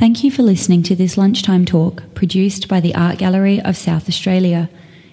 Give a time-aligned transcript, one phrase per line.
[0.00, 4.08] Thank you for listening to this lunchtime talk produced by the Art Gallery of South
[4.08, 4.70] Australia.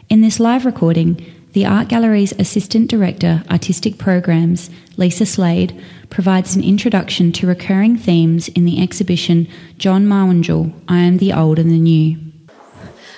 [0.08, 5.78] In this live recording, the Art Gallery's Assistant Director, Artistic Programs, Lisa Slade,
[6.10, 11.60] provides an introduction to recurring themes in the exhibition John Mawurndjul, I Am the Old
[11.60, 12.18] and the New.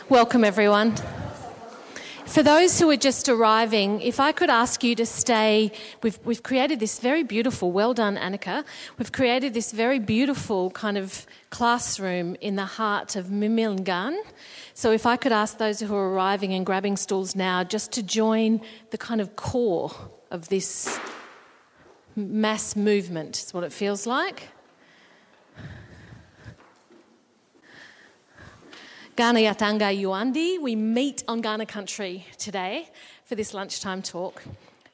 [0.10, 0.96] Welcome, everyone.
[2.30, 5.72] For those who are just arriving, if I could ask you to stay,
[6.04, 8.64] we've, we've created this very beautiful, well done, Annika.
[9.00, 14.16] We've created this very beautiful kind of classroom in the heart of Mimilngan.
[14.76, 18.04] So if I could ask those who are arriving and grabbing stools now just to
[18.04, 19.92] join the kind of core
[20.30, 21.00] of this
[22.16, 24.50] mass movement, is what it feels like.
[29.20, 30.62] Ghana Yatanga Yuandi.
[30.62, 32.88] We meet on Kaurna country today
[33.26, 34.42] for this lunchtime talk.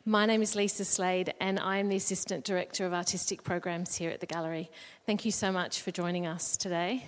[0.03, 4.09] My name is Lisa Slade, and I am the Assistant Director of Artistic Programs here
[4.09, 4.71] at the Gallery.
[5.05, 7.05] Thank you so much for joining us today.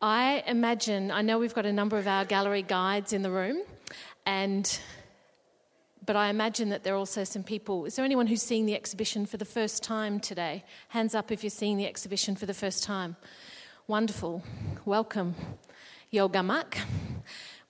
[0.00, 3.60] I imagine, I know we've got a number of our gallery guides in the room,
[4.24, 4.78] and
[6.06, 7.86] but I imagine that there are also some people.
[7.86, 10.62] Is there anyone who's seeing the exhibition for the first time today?
[10.90, 13.16] Hands up if you're seeing the exhibition for the first time.
[13.88, 14.44] Wonderful.
[14.84, 15.34] Welcome.
[16.12, 16.78] Yogamak.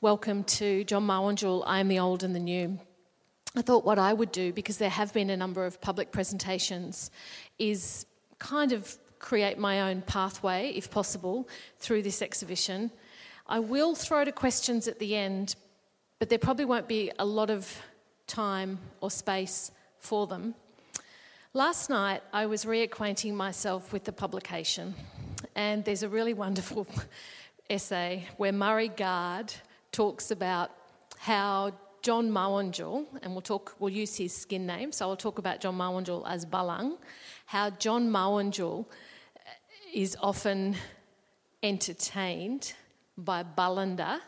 [0.03, 2.79] Welcome to John Mawurndjul, I am the old and the new.
[3.57, 7.11] I thought what I would do, because there have been a number of public presentations,
[7.59, 8.05] is
[8.39, 11.49] kind of create my own pathway, if possible,
[11.79, 12.91] through this exhibition.
[13.47, 15.57] I will throw to questions at the end,
[16.19, 17.81] but there probably won't be a lot of
[18.27, 20.55] time or space for them.
[21.55, 24.95] Last night, I was reacquainting myself with the publication,
[25.55, 26.87] and there's a really wonderful
[27.71, 29.53] essay where Murray Garde
[29.93, 30.71] talks about
[31.19, 35.61] how John Mawurndjul, and we'll talk, we'll use his skin name, so I'll talk about
[35.61, 36.99] John Mawurndjul as Balang,
[37.47, 39.41] how John Mawurndjul uh,
[39.93, 40.77] is often
[41.63, 42.75] entertained
[43.19, 44.21] by Balanda,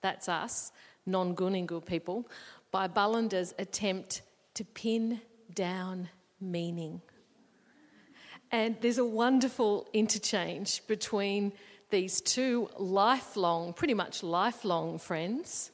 [0.00, 0.70] that's us,
[1.06, 2.28] non Guningu people,
[2.70, 4.22] by Balanda's attempt
[4.54, 5.20] to pin
[5.52, 6.08] down
[6.40, 7.00] meaning.
[8.50, 11.52] And there's a wonderful interchange between
[11.90, 15.70] these two lifelong, pretty much lifelong friends.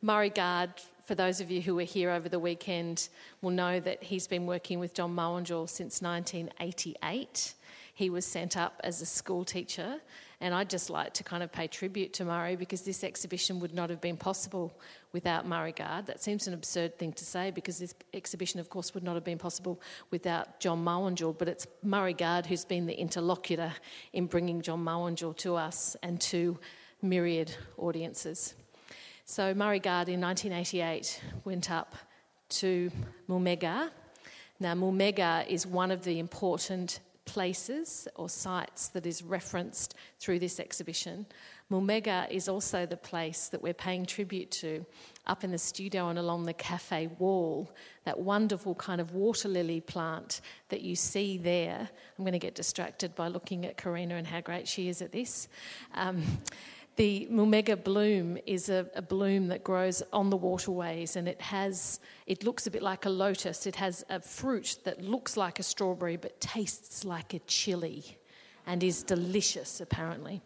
[0.00, 0.72] Murray Garde,
[1.04, 3.08] for those of you who were here over the weekend,
[3.42, 7.54] will know that he's been working with John Mawurndjul since 1988.
[7.94, 10.00] He was sent up as a school teacher
[10.40, 13.74] and I'd just like to kind of pay tribute to Murray because this exhibition would
[13.74, 14.72] not have been possible
[15.12, 16.06] without Murray Garde.
[16.06, 19.24] That seems an absurd thing to say because this exhibition, of course, would not have
[19.24, 23.72] been possible without John Mawurndjul, but it's Murray Garde who's been the interlocutor
[24.12, 26.58] in bringing John Mawurndjul to us and to
[27.02, 28.54] myriad audiences.
[29.24, 31.96] So Murray Garde in 1988 went up
[32.50, 32.90] to
[33.28, 33.90] Mulmegar.
[34.60, 40.58] Now, Mulmegar is one of the important places or sites that is referenced through this
[40.58, 41.26] exhibition.
[41.70, 44.86] Mulmegar is also the place that we're paying tribute to
[45.26, 47.70] up in the studio and along the cafe wall,
[48.04, 50.40] that wonderful kind of water lily plant
[50.70, 51.90] that you see there.
[52.18, 55.12] I'm going to get distracted by looking at Karina and how great she is at
[55.12, 55.48] this.
[55.94, 56.22] Um,
[56.98, 62.00] the Mulmegar bloom is a, a, bloom that grows on the waterways and it has,
[62.26, 63.68] it looks a bit like a lotus.
[63.68, 68.18] It has a fruit that looks like a strawberry but tastes like a chili
[68.66, 70.42] and is delicious apparently.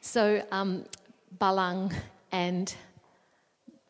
[0.00, 0.86] So um,
[1.38, 1.94] Balang
[2.32, 2.74] and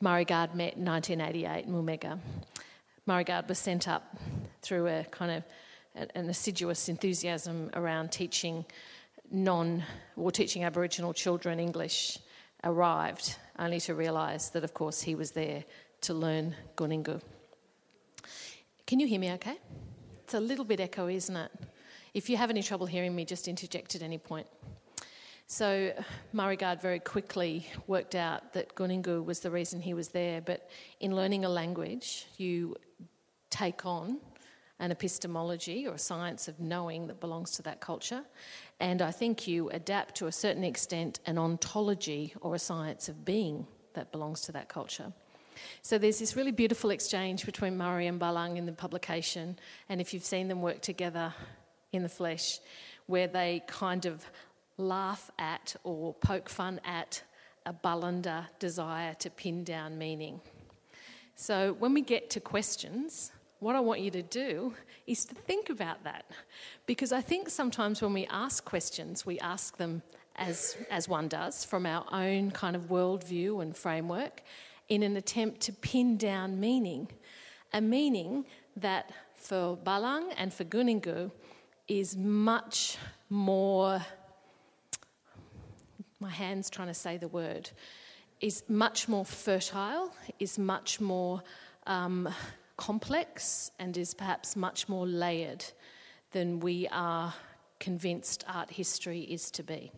[0.01, 2.19] Murray met in 1988 in Mulmegar.
[3.07, 4.17] Murray was sent up
[4.61, 5.45] through a kind of
[6.17, 8.65] an assiduous enthusiasm around teaching
[9.31, 9.83] non
[10.17, 12.19] or teaching Aboriginal children English
[12.65, 15.65] arrived, only to realise that, of course, he was there
[16.03, 17.21] to learn Guningu.
[18.87, 19.57] Can you hear me okay?
[20.25, 21.53] It's a little bit echoey, isn't it?
[22.15, 24.47] If you have any trouble hearing me, just interject at any point.
[25.47, 25.93] So
[26.33, 30.69] Murray Garde very quickly worked out that Guningu was the reason he was there, but
[31.01, 32.77] in learning a language, you
[33.49, 34.19] take on
[34.81, 38.23] an epistemology or a science of knowing that belongs to that culture.
[38.81, 43.25] And I think you adapt to a certain extent an ontology or a science of
[43.25, 45.13] being that belongs to that culture.
[45.83, 49.59] So there's this really beautiful exchange between Murray and Balang in the publication,
[49.89, 51.35] and if you've seen them work together
[51.93, 52.61] in the flesh,
[53.07, 54.25] where they kind of
[54.77, 57.23] laugh at or poke fun at
[57.67, 60.41] a Balanda desire to pin down meaning.
[61.35, 64.75] So when we get to questions, what I want you to do
[65.07, 66.25] is to think about that.
[66.87, 70.03] Because I think sometimes when we ask questions, we ask them
[70.37, 74.43] as, as one does from our own kind of worldview and framework
[74.89, 77.09] in an attempt to pin down meaning.
[77.73, 78.47] A meaning
[78.77, 81.31] that for Balang and for Guningu
[81.89, 82.97] is much
[83.29, 84.01] more
[86.21, 87.71] my hands trying to say the word,
[88.41, 91.43] is much more fertile, is much more
[91.87, 92.29] um,
[92.79, 95.65] complex, and is perhaps much more layered
[96.33, 97.35] than we are
[97.81, 99.93] convinced art history is to be.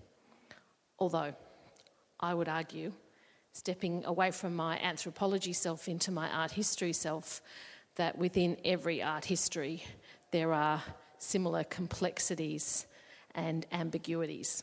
[0.98, 1.34] Although,
[2.18, 2.92] I would argue,
[3.52, 7.42] stepping away from my anthropology self into my art history self,
[7.96, 9.84] that within every art history
[10.30, 10.82] there are
[11.18, 12.86] similar complexities
[13.34, 14.62] and ambiguities.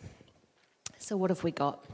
[0.98, 1.86] So, what have we got?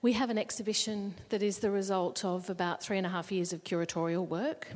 [0.00, 3.52] We have an exhibition that is the result of about three and a half years
[3.52, 4.68] of curatorial work.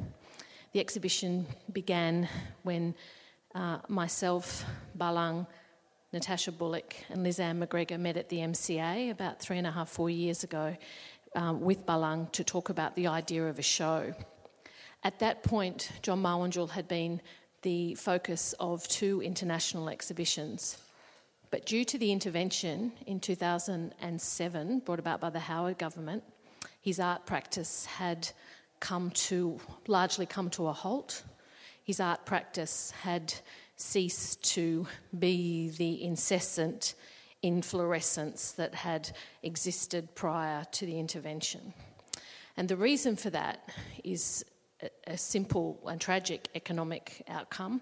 [0.78, 2.28] The exhibition began
[2.62, 2.94] when
[3.52, 4.64] uh, myself,
[4.96, 5.44] Balang,
[6.12, 10.08] Natasha Bullock, and Lizanne McGregor met at the MCA about three and a half, four
[10.08, 10.76] years ago
[11.34, 14.14] um, with Balang to talk about the idea of a show.
[15.02, 17.20] At that point, John Mawurndjul had been
[17.62, 20.78] the focus of two international exhibitions.
[21.50, 26.22] But due to the intervention in 2007 brought about by the Howard government,
[26.80, 28.28] his art practice had
[28.80, 31.22] come to largely come to a halt.
[31.82, 33.32] His art practice had
[33.76, 34.86] ceased to
[35.18, 36.94] be the incessant
[37.42, 39.10] inflorescence that had
[39.42, 41.72] existed prior to the intervention.
[42.56, 43.68] And the reason for that
[44.02, 44.44] is
[45.06, 47.80] a, simple and tragic economic outcome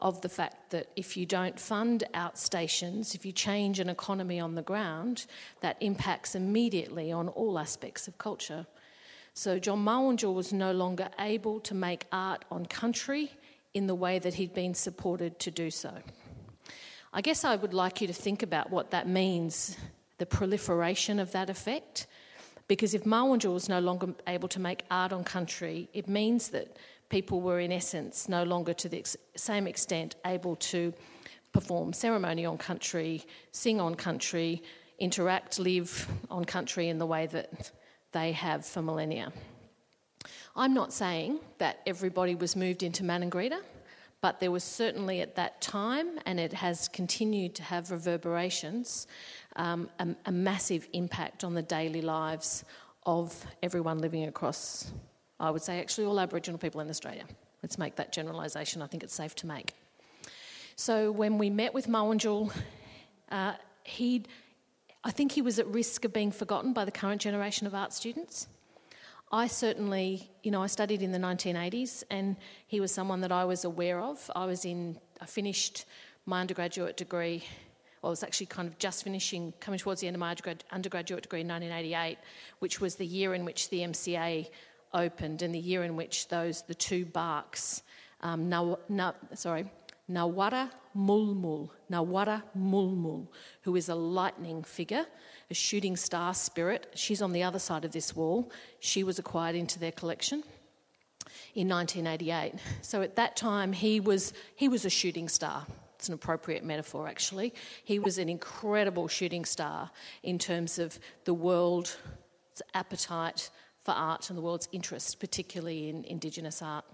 [0.00, 4.54] of the fact that if you don't fund outstations, if you change an economy on
[4.54, 5.26] the ground,
[5.60, 8.66] that impacts immediately on all aspects of culture.
[9.34, 13.30] So John Mawurndjul was no longer able to make art on country
[13.72, 15.92] in the way that he'd been supported to do so.
[17.14, 19.76] I guess I would like you to think about what that means,
[20.18, 22.06] the proliferation of that effect,
[22.68, 26.76] because if Mawurndjul was no longer able to make art on country, it means that
[27.08, 30.92] people were, in essence, no longer to the ex- same extent able to
[31.52, 34.62] perform ceremony on country, sing on country,
[34.98, 37.72] interact, live on country in the way that
[38.12, 39.32] they have for millennia.
[40.54, 43.60] I'm not saying that everybody was moved into Maningrida,
[44.20, 49.06] but there was certainly at that time, and it has continued to have reverberations,
[49.56, 52.64] um, a, a massive impact on the daily lives
[53.04, 54.92] of everyone living across,
[55.40, 57.24] I would say, actually all Aboriginal people in Australia.
[57.62, 59.72] Let's make that generalisation, I think it's safe to make.
[60.76, 62.52] So when we met with Mawurndjul,
[63.30, 63.54] uh,
[63.84, 64.24] he,
[65.04, 67.92] I think he was at risk of being forgotten by the current generation of art
[67.92, 68.48] students.
[69.32, 73.44] I certainly, you know, I studied in the 1980s and he was someone that I
[73.44, 74.30] was aware of.
[74.36, 75.86] I was in, I finished
[76.26, 77.44] my undergraduate degree
[78.04, 80.34] I was actually kind of just finishing, coming towards the end of my
[80.72, 82.18] undergraduate degree in 1988,
[82.58, 84.50] which was the year in which the MCA
[84.92, 87.82] opened and the year in which those, the two barks,
[88.22, 89.70] um, na, na, sorry,
[90.10, 93.28] Nawara Mulmul, Nawara Mulmul,
[93.62, 95.06] who is a lightning figure,
[95.50, 96.90] a shooting star spirit.
[96.94, 98.50] She's on the other side of this wall.
[98.80, 100.42] She was acquired into their collection
[101.54, 102.54] in 1988.
[102.82, 105.66] So at that time, he was, he was a shooting star.
[105.96, 107.54] It's an appropriate metaphor, actually.
[107.84, 109.90] He was an incredible shooting star
[110.24, 111.96] in terms of the world's
[112.74, 113.50] appetite
[113.84, 116.84] for art and the world's interest, particularly in Indigenous art.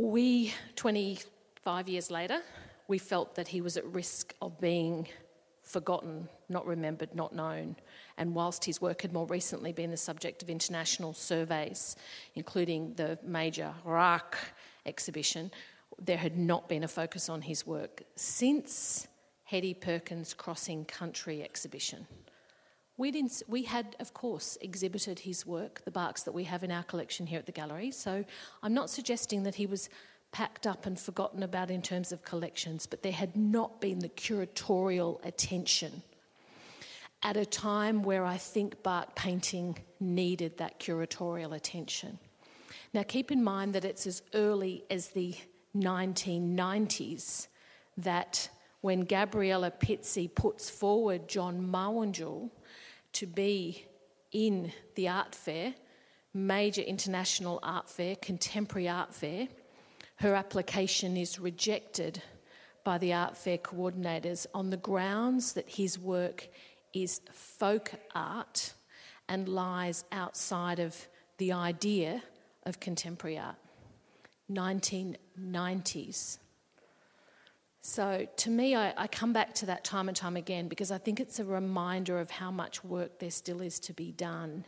[0.00, 2.40] We, 25 years later,
[2.88, 5.06] we felt that he was at risk of being
[5.62, 7.76] forgotten, not remembered, not known.
[8.16, 11.96] And whilst his work had more recently been the subject of international surveys,
[12.34, 14.38] including the major RAK
[14.86, 15.50] exhibition,
[15.98, 19.06] there had not been a focus on his work since
[19.52, 22.06] Hetti Perkins' Crossing Country exhibition.
[23.00, 26.82] We we had, of course, exhibited his work, the barks that we have in our
[26.82, 27.92] collection here at the gallery.
[27.92, 28.22] So
[28.62, 29.88] I'm not suggesting that he was
[30.32, 34.10] packed up and forgotten about in terms of collections, but there had not been the
[34.10, 36.02] curatorial attention
[37.22, 42.18] at a time where I think bark painting needed that curatorial attention.
[42.92, 45.34] Now, keep in mind that it's as early as the
[45.74, 47.46] 1990s
[47.96, 48.50] that
[48.82, 52.50] when Gabriella Pizzi puts forward John Mawurndjul
[53.14, 53.86] to be
[54.32, 55.74] in the art fair,
[56.32, 59.48] major international art fair, contemporary art fair,
[60.16, 62.22] her application is rejected
[62.84, 66.48] by the art fair coordinators on the grounds that his work
[66.92, 68.74] is folk art
[69.28, 70.96] and lies outside of
[71.38, 72.22] the idea
[72.64, 73.56] of contemporary art.
[74.50, 76.38] 1990s.
[77.82, 80.98] So to me, I, I, come back to that time and time again because I
[80.98, 84.66] think it's a reminder of how much work there still is to be done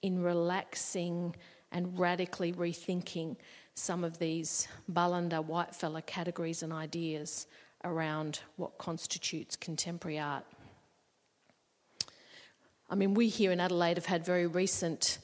[0.00, 1.34] in relaxing
[1.72, 3.36] and radically rethinking
[3.74, 7.46] some of these Balanda white fella categories and ideas
[7.84, 10.44] around what constitutes contemporary art.
[12.88, 15.18] I mean, we here in Adelaide have had very recent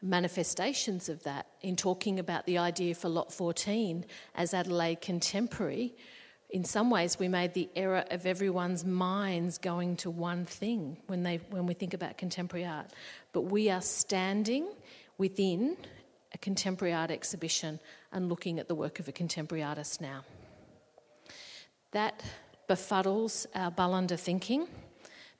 [0.00, 5.96] manifestations of that in talking about the idea for Lot 14 as Adelaide contemporary.
[6.50, 11.22] In some ways, we made the error of everyone's minds going to one thing when,
[11.22, 12.86] they, when we think about contemporary art.
[13.32, 14.68] But we are standing
[15.18, 15.76] within
[16.32, 17.78] a contemporary art exhibition
[18.12, 20.24] and looking at the work of a contemporary artist now.
[21.92, 22.22] That
[22.66, 24.68] befuddles our Balanda thinking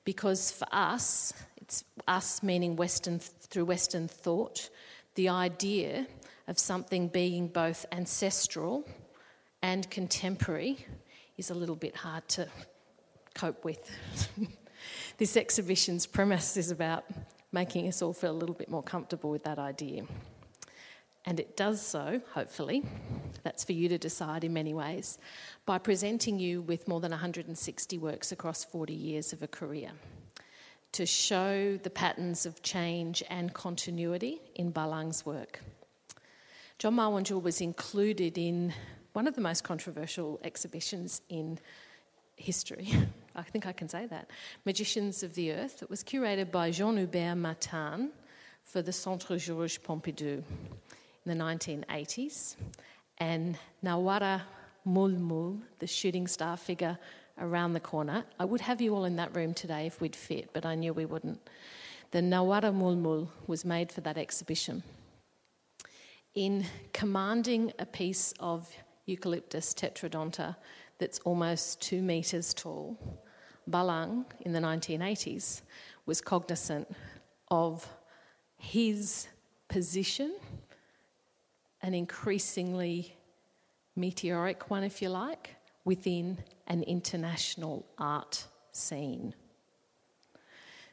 [0.03, 4.69] because for us, it's us meaning Western through Western thought,
[5.15, 6.05] the idea
[6.47, 8.87] of something being both ancestral
[9.61, 10.85] and contemporary
[11.39, 12.47] is a little bit hard to
[13.33, 13.89] cope with.
[15.17, 17.05] this exhibition's premise is about
[17.51, 20.03] making us all feel a little bit more comfortable with that idea.
[21.25, 22.83] And it does so, hopefully,
[23.43, 25.17] that's for you to decide in many ways,
[25.65, 29.91] by presenting you with more than 160 works across 40 years of a career
[30.91, 35.61] to show the patterns of change and continuity in Balang's work.
[36.79, 38.73] John Mawurndjul was included in
[39.13, 41.59] one of the most controversial exhibitions in
[42.35, 42.93] history.
[43.35, 44.29] I think I can say that.
[44.65, 45.81] Magicians of the Earth.
[45.81, 48.11] It was curated by Jean Hubert Martin
[48.63, 50.43] for the Centre Georges Pompidou
[51.25, 52.55] in the 1980s.
[53.17, 54.41] And Nawara
[54.87, 56.97] Mulmul, the shooting star figure
[57.39, 58.23] around the corner.
[58.39, 60.93] I would have you all in that room today if we'd fit, but I knew
[60.93, 61.39] we wouldn't.
[62.11, 64.83] The Nawara Mulmul was made for that exhibition.
[66.35, 68.69] In commanding a piece of
[69.09, 70.55] Eucalyptus tetrodonta
[70.99, 72.97] that's almost two metres tall,
[73.69, 75.61] Balang in the 1980s
[76.05, 76.87] was cognizant
[77.49, 77.87] of
[78.57, 79.27] his
[79.67, 80.35] position,
[81.81, 83.15] an increasingly
[83.95, 86.37] meteoric one, if you like, within
[86.67, 89.33] an international art scene.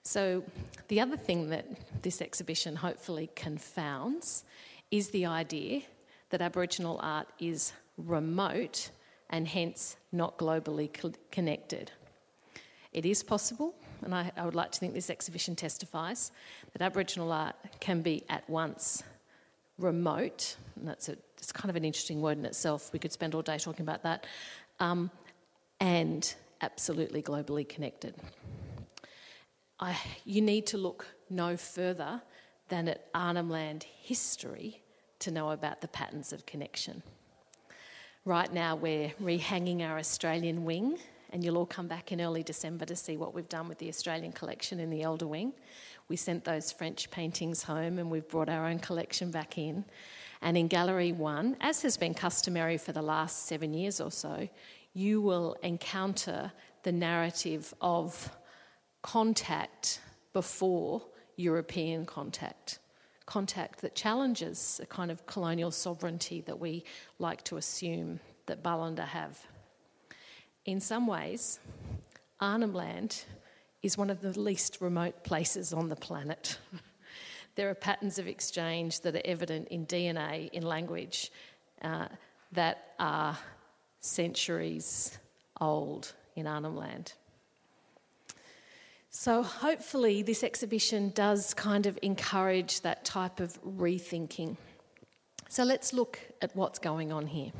[0.02, 0.44] So,
[0.88, 1.66] the other thing that
[2.02, 4.44] this exhibition hopefully confounds
[4.90, 5.82] is the idea
[6.30, 8.90] that Aboriginal art is remote
[9.30, 10.90] and hence not globally
[11.30, 11.90] connected.
[12.92, 16.32] It is possible, and I, I, would like to think this exhibition testifies,
[16.72, 19.02] that Aboriginal art can be at once
[19.78, 22.90] remote, and that's a, it's kind of an interesting word in itself.
[22.92, 24.26] We could spend all day talking about that,
[24.80, 25.10] um,
[25.80, 28.14] and absolutely globally connected.
[29.78, 32.22] I, you need to look no further
[32.68, 34.80] than at Arnhem Land history
[35.18, 37.02] to know about the patterns of connection.
[38.26, 40.99] Right now, we're rehanging our Australian wing,
[41.30, 43.88] and you'll all come back in early December to see what we've done with the
[43.88, 45.52] Australian collection in the Elder Wing.
[46.09, 49.85] We sent those French paintings home, and we've brought our own collection back in.
[50.42, 54.49] And in Gallery One, as has been customary for the last seven years or so,
[54.92, 56.50] you will encounter
[56.83, 58.37] the narrative of
[59.02, 60.00] contact
[60.33, 61.00] before
[61.37, 62.80] European contact.
[63.26, 66.85] Contact that challenges a kind of colonial sovereignty that we
[67.18, 69.38] like to assume that Balanda have.
[70.64, 71.59] In some ways,
[72.40, 73.25] Arnhem Land
[73.83, 76.59] is one of the least remote places on the planet.
[77.56, 81.33] there are patterns of exchange that are evident in DNA, in language,
[81.83, 82.09] uh,
[82.52, 83.37] that are
[84.00, 85.18] centuries
[85.61, 87.14] old in Arnhem Land.
[89.18, 94.58] So, hopefully, this exhibition does kind of encourage that type of rethinking.
[95.49, 97.50] So, let's look at what's going on here.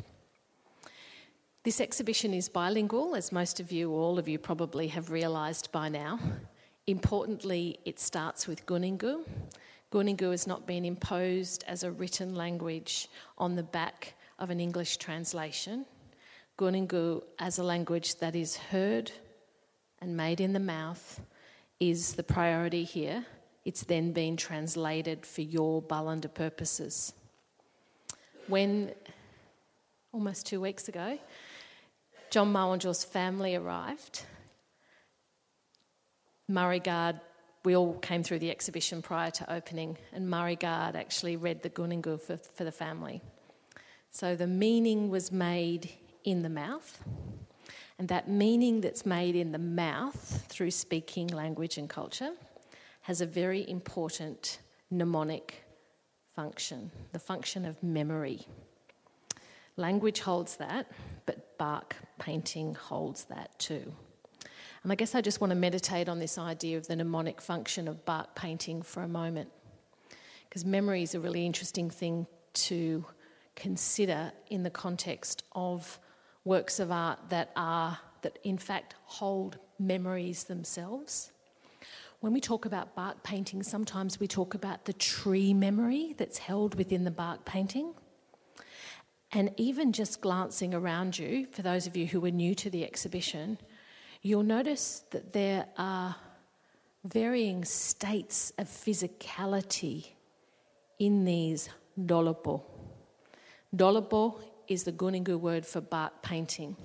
[1.65, 5.89] This exhibition is bilingual, as most of you, all of you probably have realised by
[5.89, 6.21] now.
[6.87, 9.25] Importantly, it starts with Guningu.
[9.91, 13.09] Guningu has not been imposed as a written language
[13.39, 15.87] on the back of an English translation.
[16.59, 19.11] Guningu as a language that is heard
[20.03, 21.23] and made in the mouth
[21.81, 23.25] is the priority here.
[23.65, 27.13] It's then been translated for your Balanda purposes.
[28.47, 28.93] When,
[30.13, 31.19] almost two weeks ago,
[32.31, 34.25] John Mawurndjul's family arrived,
[36.49, 37.21] Murray Garde,
[37.65, 41.71] we all came through the exhibition prior to opening, and Murray Garde actually read the
[41.71, 43.21] Guningu for, for the family.
[44.13, 45.91] So the meaning was made
[46.23, 47.03] in the mouth.
[47.99, 52.33] And that meaning that's made in the mouth through speaking language and culture
[53.03, 54.59] has a very important
[54.91, 55.65] mnemonic
[56.35, 58.41] function, the function of memory.
[59.77, 60.91] Language holds that,
[61.25, 63.93] but bark painting holds that too.
[64.83, 67.89] And I guess I just want to meditate on this idea of the mnemonic function
[67.89, 69.51] of bark painting for a moment.
[70.49, 73.05] Because memory is a really interesting thing to
[73.57, 75.99] consider in the context of
[76.47, 81.33] works of art that are that in fact hold memories themselves.
[82.21, 86.75] When we talk about bark painting, sometimes we talk about the tree memory that's held
[86.77, 87.93] within the bark painting.
[89.33, 92.85] And even just glancing around you, for those of you who are new to the
[92.85, 93.59] exhibition,
[94.23, 96.17] you'll notice that there are
[97.05, 100.07] varying states of physicality
[100.99, 101.69] in these
[102.01, 102.63] dolopo.
[103.75, 106.77] Dolopo is the Gunigu word for bark painting.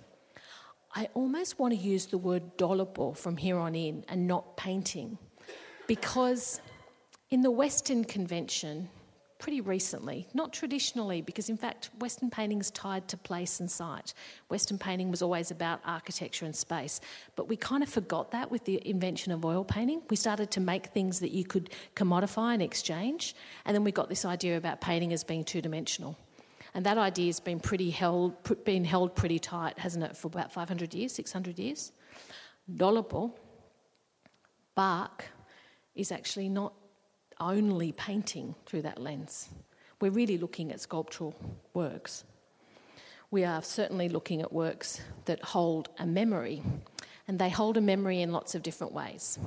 [0.94, 5.18] I almost want to use the word dolopo from here on in and not painting
[5.88, 6.60] because
[7.30, 8.90] in the Western convention,
[9.40, 14.14] pretty recently, not traditionally, because in fact, Western painting is tied to place and site.
[14.50, 17.02] Western painting was always about architecture and space,
[17.36, 20.02] but we kind of forgot that with the invention of oil painting.
[20.10, 23.36] We started to make things that you could commodify and exchange,
[23.66, 26.18] and then we got this idea about painting as being two dimensional.
[26.74, 30.54] And that idea has been pretty held, been held pretty tight, hasn't it, for about
[30.54, 31.92] 500 years, 600 years?
[32.74, 33.34] Dolopo,
[34.75, 35.25] bark,
[35.96, 36.74] is actually not
[37.40, 39.50] only painting through that lens.
[40.00, 41.36] We're really looking at sculptural
[41.74, 42.24] works.
[43.32, 46.62] We are certainly looking at works that hold a memory,
[47.28, 49.38] and they hold a memory in lots of different ways.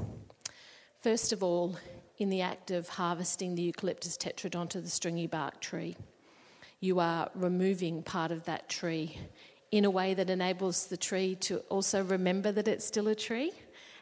[1.00, 1.76] First of all,
[2.18, 5.96] in the act of harvesting the Eucalyptus tetrodonta, the stringy bark tree,
[6.84, 9.18] you are removing part of that tree
[9.72, 13.50] in a way that enables the tree to also remember that it's still a tree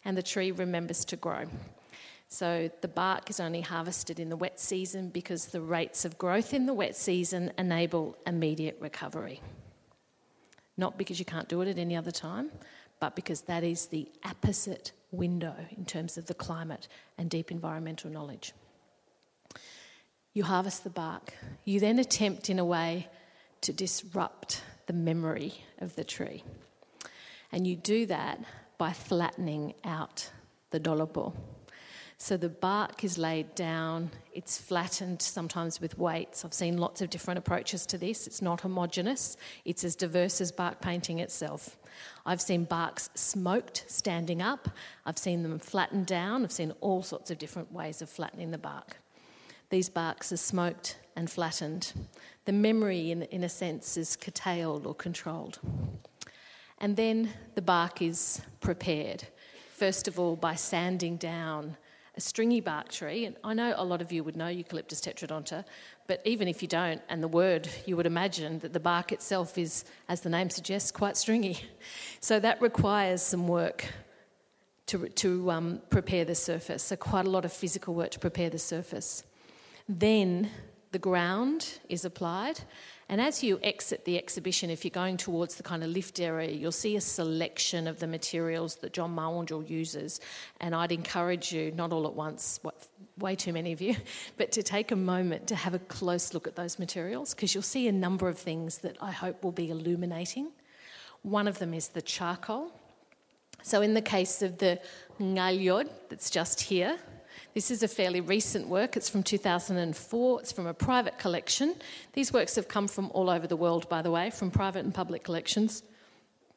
[0.05, 1.45] and the tree remembers to grow.
[2.29, 6.53] So the bark is only harvested in the wet season because the rates of growth
[6.53, 9.41] in the wet season enable immediate recovery.
[10.77, 12.51] Not because you can't do it at any other time,
[12.99, 18.11] but because that is the opposite window in terms of the climate and deep environmental
[18.11, 18.53] knowledge.
[20.35, 21.35] You harvest the bark.
[21.65, 23.09] You then attempt, in a way,
[23.63, 26.43] to disrupt the memory of the tree.
[27.53, 28.41] And you do that
[28.79, 30.31] by flattening out
[30.71, 31.35] the dolopo.
[32.17, 36.45] So the bark is laid down, it's flattened sometimes with weights.
[36.45, 38.29] I've seen lots of different approaches to this.
[38.29, 41.77] It's not homogenous, it's as diverse as bark painting itself.
[42.25, 44.69] I've seen barks smoked standing up,
[45.05, 48.59] I've seen them flattened down, I've seen all sorts of different ways of flattening the
[48.59, 49.02] bark.
[49.73, 51.95] These barks are smoked and flattened.
[52.45, 55.61] The memory, in, in a sense, is curtailed or controlled.
[56.77, 59.25] And then the bark is prepared,
[59.75, 61.79] first of all, by sanding down
[62.19, 65.65] a stringy bark tree, and I know a lot of you would know Eucalyptus tetrodonta,
[66.07, 69.57] but even if you don't, and the word, you would imagine that the bark itself
[69.57, 71.59] is, as the name suggests, quite stringy.
[72.21, 73.87] So that requires some work
[74.89, 78.51] to, to um, prepare the surface, so quite a lot of physical work to prepare
[78.51, 79.25] the surface.
[79.89, 80.51] Then
[80.93, 82.61] the ground is applied,
[83.13, 86.51] and as you exit the exhibition, if you're going towards the kind of lift area,
[86.51, 90.19] you'll see a selection of the materials that John Mawurndjul uses.
[90.61, 93.97] And I'd encourage you, not all at once, what, way too many of you,
[94.39, 97.63] but to take a moment to have a close look at those materials because you'll
[97.63, 100.51] see a number of things that I hope will be illuminating.
[101.21, 102.73] One of them is the charcoal.
[103.63, 104.81] So, in the case of the
[105.21, 106.99] ngalyod that's just here,
[107.55, 108.97] this is a fairly recent work.
[108.97, 110.41] It's from 2004.
[110.41, 111.75] It's from a private collection.
[112.15, 114.95] These works have come from all over the world, by the way, from private and
[114.95, 115.83] public collections.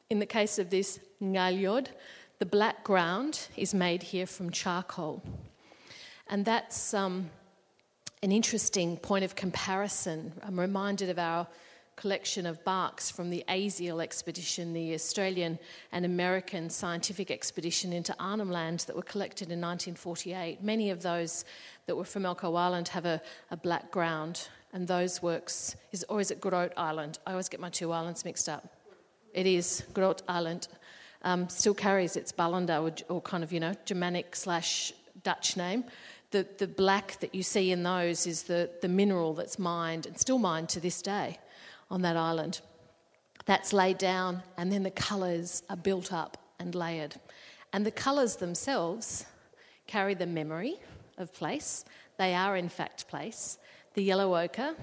[0.08, 1.88] In the case of this ngalyod,
[2.38, 5.22] the black ground is made here from charcoal.
[6.28, 7.30] And that's um,
[8.22, 10.32] an interesting point of comparison.
[10.42, 11.46] I'm reminded of our
[11.96, 15.58] collection of barks from the ASIAL expedition, the Australian
[15.92, 20.62] and American scientific expedition into Arnhem Land that were collected in 1948.
[20.62, 21.44] Many of those
[21.86, 26.20] that were from Elcho Island have a, a black ground, and those works, is, or
[26.20, 27.18] is it Groote Island?
[27.26, 28.68] I always get my two islands mixed up.
[29.32, 30.68] It is Groote Island.
[31.22, 35.84] Um, still carries its Balanda or, or kind of, you know, Germanic slash Dutch name
[36.30, 40.18] the, the black that you see in those is the, the mineral that's mined and
[40.18, 41.38] still mined to this day
[41.90, 42.60] on that island.
[43.44, 47.14] That's laid down, and then the colours are built up and layered.
[47.72, 49.26] And the colours themselves
[49.86, 50.76] carry the memory
[51.18, 51.84] of place.
[52.18, 53.58] They are, in fact, place.
[53.94, 54.74] The yellow ochre,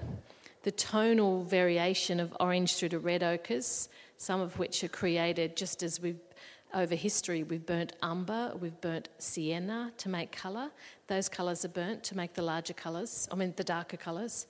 [0.62, 5.82] the tonal variation of orange through to red ochres, some of which are created just
[5.82, 6.20] as we've
[6.74, 10.70] over history, we've burnt umber, we've burnt sienna to make colour.
[11.06, 14.48] Those colours are burnt to make the larger colours, I mean, the darker colours.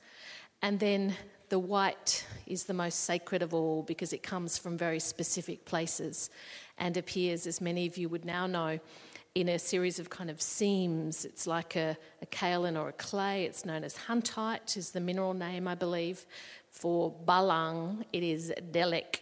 [0.62, 1.14] And then
[1.48, 6.30] the white is the most sacred of all because it comes from very specific places
[6.78, 8.78] and appears, as many of you would now know,
[9.34, 11.24] in a series of kind of seams.
[11.24, 13.44] It's like a, a kaolin or a clay.
[13.44, 16.26] It's known as huntite, is the mineral name, I believe.
[16.70, 19.20] For balang, it is delek.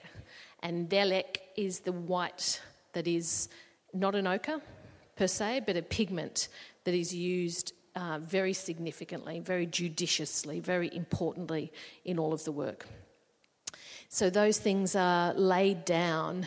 [0.62, 2.60] And delek is the white
[2.92, 3.48] that is
[3.94, 4.60] not an ochre,
[5.16, 6.48] per se, but a pigment
[6.84, 11.72] that is used uh, very significantly, very judiciously, very importantly
[12.04, 12.86] in all of the work.
[14.08, 16.46] So those things are laid down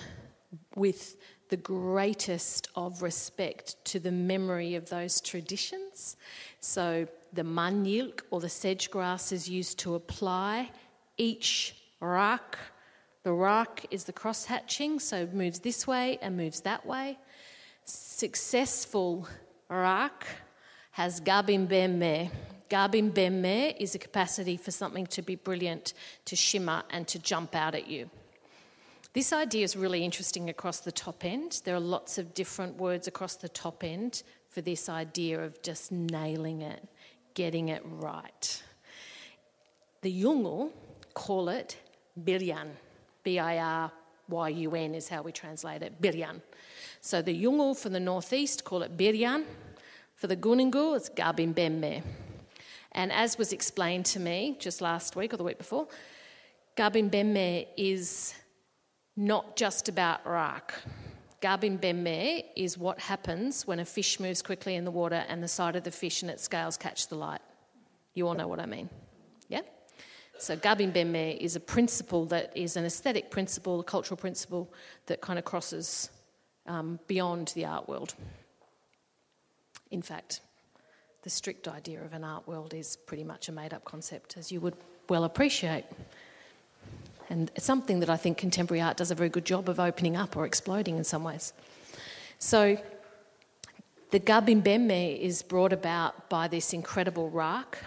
[0.75, 1.17] with
[1.49, 6.17] the greatest of respect to the memory of those traditions.
[6.59, 10.71] So the manyilk or the sedge grass is used to apply
[11.17, 12.57] each rak.
[13.23, 17.17] The rak is the cross hatching, so moves this way and moves that way.
[17.85, 19.27] Successful
[19.69, 20.25] rak
[20.95, 22.29] has gabimbeme.
[22.69, 27.75] Gabimbeme is a capacity for something to be brilliant, to shimmer, and to jump out
[27.75, 28.09] at you.
[29.11, 31.59] This idea is really interesting across the top end.
[31.65, 35.91] There are lots of different words across the top end for this idea of just
[35.91, 36.87] nailing it,
[37.33, 38.63] getting it right.
[40.01, 40.71] The Yolngu
[41.13, 41.75] call it
[42.23, 42.69] biryun.
[43.21, 43.91] B I R
[44.29, 46.41] Y U N is how we translate it, biryun.
[47.01, 49.43] So the Yolngu from the northeast call it biryun.
[50.15, 52.01] For the Gunungu, it's gabimbeme.
[52.93, 55.87] And as was explained to me just last week or the week before,
[56.77, 58.33] gabimbeme is
[59.17, 60.73] not just about rak.
[61.41, 65.75] Gabimbeme is what happens when a fish moves quickly in the water and the side
[65.75, 67.41] of the fish and its scales catch the light.
[68.13, 68.89] You all know what I mean.
[69.49, 69.61] Yeah?
[70.37, 74.73] So Gabimbeme is a principle that is an aesthetic principle, a cultural principle
[75.07, 76.09] that kind of crosses
[76.65, 78.15] um, beyond the art world.
[79.91, 80.41] In fact,
[81.23, 84.51] the strict idea of an art world is pretty much a made up concept, as
[84.51, 84.75] you would
[85.09, 85.85] well appreciate.
[87.29, 90.15] And it's something that I think contemporary art does a very good job of opening
[90.15, 91.53] up or exploding in some ways.
[92.37, 92.77] So
[94.11, 97.79] the Gabimbeme is brought about by this incredible Rak,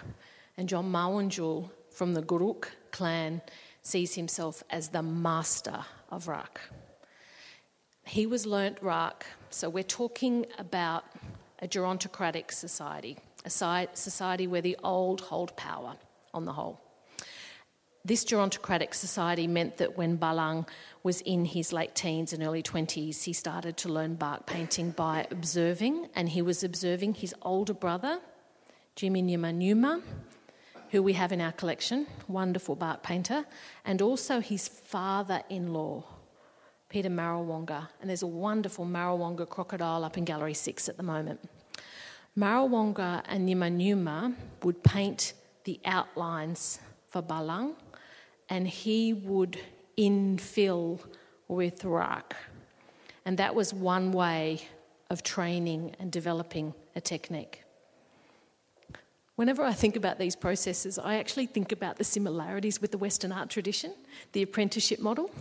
[0.57, 3.41] and John Mawurndjul from the Guruk clan
[3.81, 6.59] sees himself as the master of Rak.
[8.03, 11.05] He was learnt Rak, so we're talking about
[11.61, 15.95] a gerontocratic society, a society where the old hold power
[16.33, 16.79] on the whole.
[18.05, 20.67] This gerontocratic society meant that when Balang
[21.03, 25.27] was in his late teens and early 20s, he started to learn bark painting by
[25.31, 28.19] observing, and he was observing his older brother,
[28.95, 30.01] Jimmy Nyuma
[30.91, 33.45] who we have in our collection, wonderful bark painter,
[33.85, 36.03] and also his father in law,
[36.89, 41.39] Peter Marralwanga, And there's a wonderful Marralwanga crocodile up in Gallery 6 at the moment.
[42.35, 45.33] Marralwanga and Nyuma would paint
[45.65, 47.75] the outlines for Balang
[48.49, 49.59] and he would
[49.97, 50.99] infill
[51.47, 52.35] with rak.
[53.25, 54.61] And that was one way
[55.11, 57.63] of training and developing a technique.
[59.35, 63.31] Whenever I think about these processes, I actually think about the similarities with the Western
[63.31, 63.93] art tradition,
[64.33, 65.31] the apprenticeship model.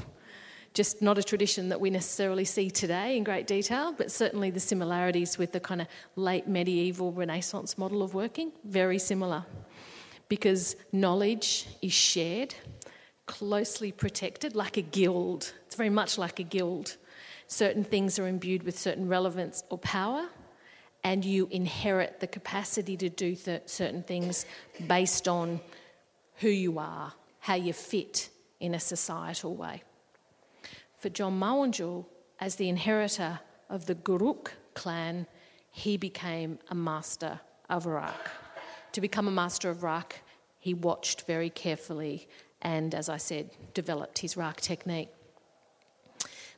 [0.75, 4.61] Just not a tradition that we necessarily see today in great detail, but certainly the
[4.61, 9.45] similarities with the kind of late medieval Renaissance model of working, very similar.
[10.29, 12.55] Because knowledge is shared,
[13.27, 15.53] closely protected, like a guild.
[15.67, 16.97] It's very much like a guild.
[17.47, 20.27] Certain things are imbued with certain relevance or power,
[21.03, 24.45] and you inherit the capacity to do th- certain things
[24.87, 25.61] based on
[26.37, 28.29] who you are, how you fit
[28.61, 29.83] in a societal way.
[30.99, 32.07] For John Mawurndjul,
[32.41, 33.39] as the inheritor
[33.71, 35.29] of the Guruk clan,
[35.71, 38.31] he became a master of Rak.
[38.93, 40.23] To become a master of Rak,
[40.59, 42.29] he watched very carefully
[42.63, 45.11] and, as I said, developed his rak technique.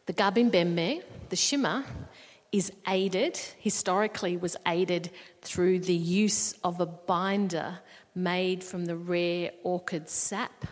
[0.07, 1.85] The Gabimbeme, the shimmer,
[2.51, 5.11] is aided, historically was aided
[5.43, 7.81] through the use of a binder
[8.15, 10.65] made from the rare orchid sap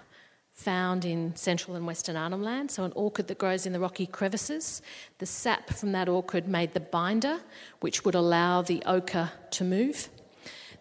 [0.58, 2.70] found in central and western Arnhem Land.
[2.70, 4.82] So, an orchid that grows in the rocky crevices.
[5.18, 7.38] The sap from that orchid made the binder,
[7.80, 10.08] which would allow the ochre to move.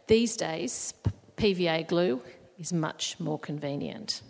[0.07, 0.93] These days,
[1.37, 2.21] PVA glue
[2.57, 4.21] is much more convenient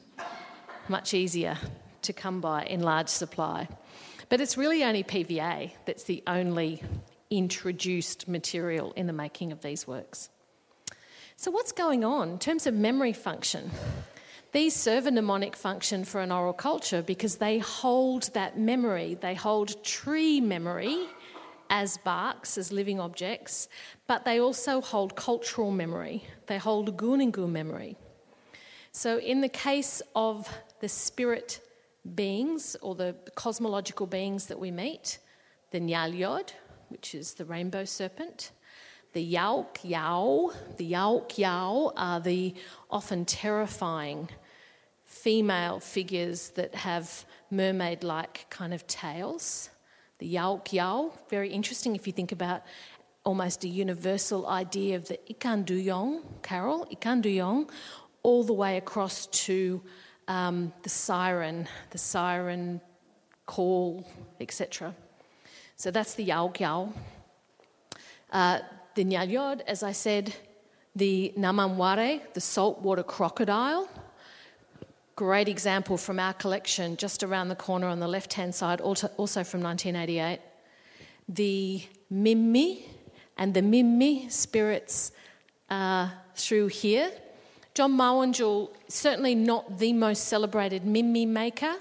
[0.89, 1.57] much easier
[2.01, 3.67] to come by in large supply.
[4.29, 6.81] But it's really only PVA that's the only
[7.29, 10.29] introduced material in the making of these works.
[11.35, 13.69] So, what's going on in terms of memory function?
[14.53, 19.35] These serve a mnemonic function for an oral culture because they hold that memory, they
[19.35, 21.07] hold tree memory
[21.69, 23.67] as barks, as living objects,
[24.07, 27.97] but they also hold cultural memory, they hold Gunungu memory.
[28.93, 31.59] So, in the case of the spirit
[32.15, 35.19] beings or the cosmological beings that we meet
[35.71, 36.51] the Ngalyod,
[36.87, 38.51] which is the rainbow serpent,
[39.17, 42.53] the Yauk Yao, the Yauk Yao are the
[42.91, 44.29] often terrifying
[45.05, 49.71] female figures that have mermaid like kind of tails.
[50.19, 52.61] The Yauk Yao, very interesting if you think about
[53.23, 57.71] almost a universal idea of the Ikan Duyong carol, Ikan Duyong,
[58.21, 59.81] all the way across to
[60.27, 62.81] um, the siren, the siren
[63.47, 64.07] call,
[64.39, 64.93] etc.
[65.75, 66.93] So that's the Yauk Yao.
[68.31, 68.59] Uh,
[68.97, 70.35] the Ngalyod, as I said,
[70.95, 73.87] the Namamware, the saltwater crocodile.
[75.15, 79.43] Great example from our collection just around the corner on the left hand side, also
[79.43, 80.39] from 1988.
[81.29, 82.81] The Mimmi
[83.37, 85.11] and the Mimmi spirits
[86.35, 87.11] through here.
[87.75, 91.75] John Mawurndjul, certainly not the most celebrated Mimmi maker.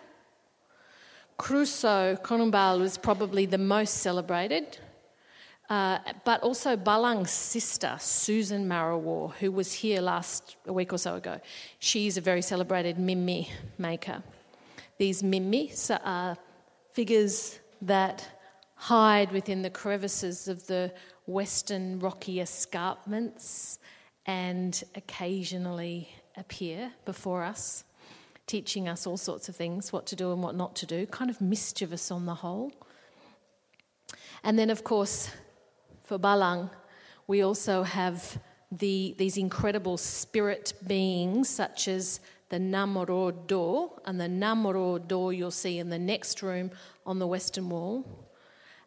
[1.38, 4.78] Crusoe Kuningbal was probably the most celebrated.
[5.68, 11.16] Uh, but also Balang's sister, Susan Marrawar, who was here last a week or so
[11.16, 11.40] ago.
[11.80, 14.22] She's a very celebrated Mimmi maker.
[14.98, 16.36] These Mimmi are
[16.92, 18.28] figures that
[18.76, 20.92] hide within the crevices of the
[21.26, 23.80] western rocky escarpments
[24.26, 27.84] and occasionally appear before us,
[28.46, 31.30] teaching us all sorts of things, what to do and what not to do, kind
[31.30, 32.72] of mischievous on the whole.
[34.44, 35.30] And then, of course,
[36.06, 36.70] for Balang,
[37.26, 38.38] we also have
[38.70, 45.50] the, these incredible spirit beings, such as the Namoro Do, and the Namoro Do you'll
[45.50, 46.70] see in the next room
[47.04, 48.04] on the western wall,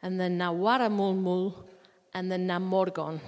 [0.01, 1.53] and the Nawara Mulmul,
[2.13, 3.19] and the Namorgon.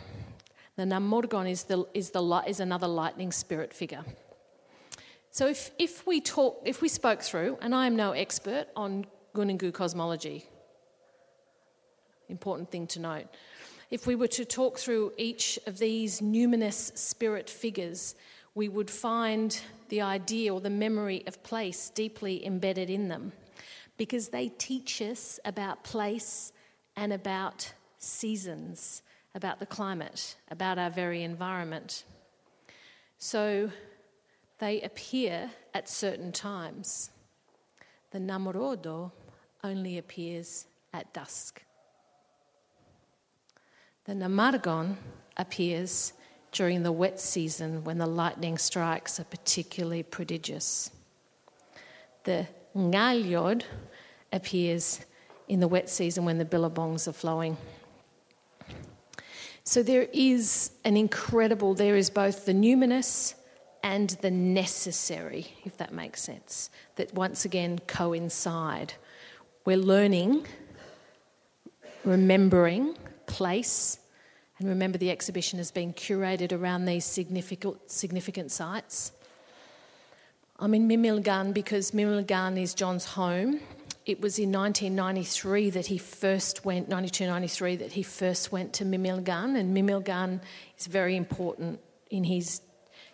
[0.78, 4.06] The Namorgon is, the, is, the, is another lightning spirit figure.
[5.32, 9.06] So if, if we talk, if we spoke through, and I am no expert on
[9.36, 10.46] Gunungu cosmology,
[12.30, 13.28] important thing to note,
[13.92, 18.16] if we were to talk through each of these numinous spirit figures,
[18.56, 23.34] we would find the idea or the memory of place deeply embedded in them
[23.98, 26.54] because they teach us about place
[26.96, 29.04] and about seasons,
[29.36, 32.06] about the climate, about our very environment.
[33.18, 33.70] So
[34.60, 37.12] they appear at certain times.
[38.12, 39.12] The Namorodo
[39.64, 41.62] only appears at dusk.
[44.12, 44.98] The Namargon
[45.38, 46.12] appears
[46.52, 50.92] during the wet season when the lightning strikes are particularly prodigious.
[52.26, 52.46] The
[52.76, 53.64] Ngalyod
[54.34, 55.06] appears
[55.48, 57.56] in the wet season when the billabongs are flowing.
[59.64, 63.36] So there is an incredible, there is both the numinous
[63.82, 68.94] and the necessary, if that makes sense, that once again coincide.
[69.64, 70.48] We're learning,
[72.04, 74.00] remembering, place.
[74.62, 79.12] And remember, the exhibition has been curated around these significant, significant sites.
[80.60, 83.60] I'm in Mimilgan because Mimilgan is John's home.
[84.06, 88.86] It was in 1993 that he first went, 92 93, that he first went to
[88.86, 90.42] Mimilgan, and Mimilgan
[90.78, 91.80] is very important
[92.12, 92.62] in his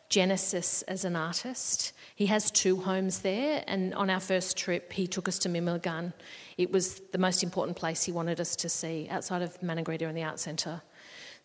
[0.10, 1.94] genesis as an artist.
[2.14, 6.12] He has two homes there, and on our first trip, he took us to Mimilgan.
[6.58, 10.18] It was the most important place he wanted us to see outside of Maningrida and
[10.18, 10.82] the Art Centre.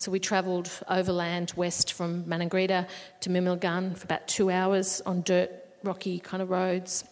[0.02, 2.88] So we travelled overland west from Maningrida
[3.20, 5.52] to Mimilgan for about two hours on dirt,
[5.84, 7.04] rocky kind of roads.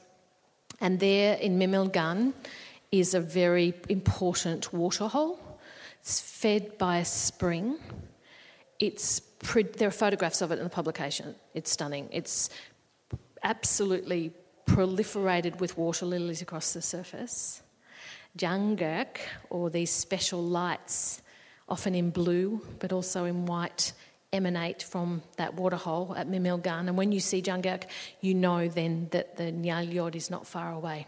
[0.81, 2.33] And there in Mimilgan
[2.91, 5.39] is a very important waterhole.
[6.01, 7.79] It's fed by a spring.
[8.81, 11.37] It's pre- there are photographs of it in the publication.
[11.55, 12.09] It's stunning.
[12.11, 12.51] It's
[13.45, 14.33] absolutely
[14.67, 17.63] proliferated with water lilies across the surface.
[18.37, 21.23] Jangak, or these special lights,
[21.71, 23.93] often in blue but also in white,
[24.33, 26.89] emanate from that waterhole at Mimilgan.
[26.89, 27.85] And when you see Jangak,
[28.21, 31.07] you know then that the Ngalyod is not far away.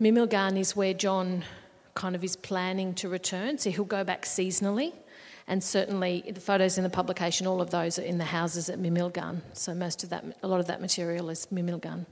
[0.00, 1.44] Mimilgan is where John
[1.94, 4.92] kind of is planning to return, so he'll go back seasonally.
[5.46, 8.78] And certainly, the photos in the publication, all of those are in the houses at
[8.78, 9.42] Mimilgan.
[9.52, 12.06] So most of that, a lot of that material is Mimilgan.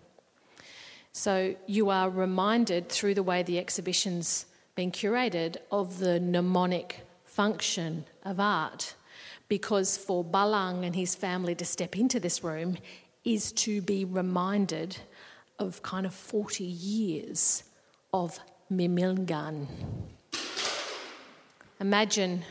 [1.13, 8.05] So you are reminded through the way the exhibition's been curated of the mnemonic function
[8.25, 8.95] of art.
[9.49, 12.79] Because for Balang and his family to step into this room
[13.25, 14.97] is to be reminded
[15.59, 17.65] of kind of 40 years
[18.13, 18.39] of
[18.73, 19.67] Mimilgan.
[21.81, 22.43] Imagine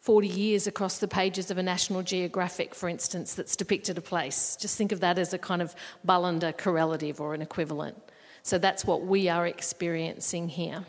[0.00, 4.56] 40 years across the pages of a National Geographic, for instance, that's depicted a place.
[4.60, 5.74] Just think of that as a kind of
[6.06, 7.96] Balanda correlative or an equivalent.
[8.42, 10.84] So that's what we are experiencing here.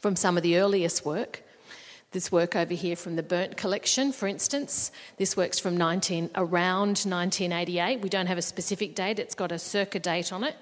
[0.00, 1.42] From some of the earliest work,
[2.12, 7.04] this work over here from the Berndt collection, for instance, this work's from 19, around
[7.06, 8.00] 1988.
[8.00, 10.56] We don't have a specific date, it's got a circa date on it.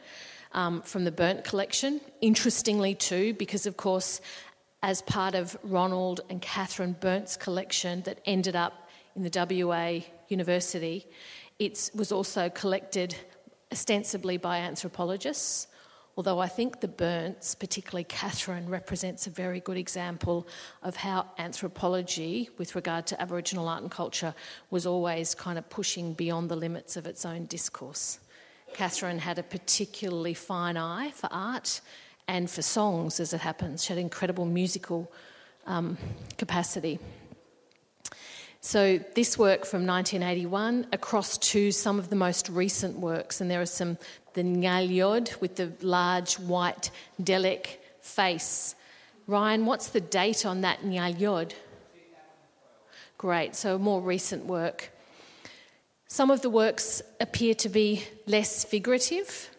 [0.52, 2.00] um, from the Berndt collection.
[2.20, 4.20] Interestingly, too, because of course,
[4.82, 11.06] as part of Ronald and Catherine Berndt's collection that ended up in the WA University,
[11.58, 13.16] it was also collected
[13.72, 15.67] ostensibly by anthropologists.
[16.18, 20.48] Although I think the Berndts, particularly Catherine, represents a very good example
[20.82, 24.34] of how anthropology, with regard to Aboriginal art and culture,
[24.68, 28.18] was always kind of pushing beyond the limits of its own discourse.
[28.74, 31.80] Catherine had a particularly fine eye for art
[32.26, 33.84] and for songs, as it happens.
[33.84, 35.12] She had incredible musical
[35.68, 35.96] um,
[36.36, 36.98] capacity.
[38.60, 43.62] So, this work from 1981 across to some of the most recent works, and there
[43.62, 43.98] are some,
[44.38, 48.76] the Ngalyod with the large white Delek face.
[49.26, 51.54] Ryan, what's the date on that Ngalyod?
[53.18, 54.92] Great, so more recent work.
[56.06, 59.50] Some of the works appear to be less figurative.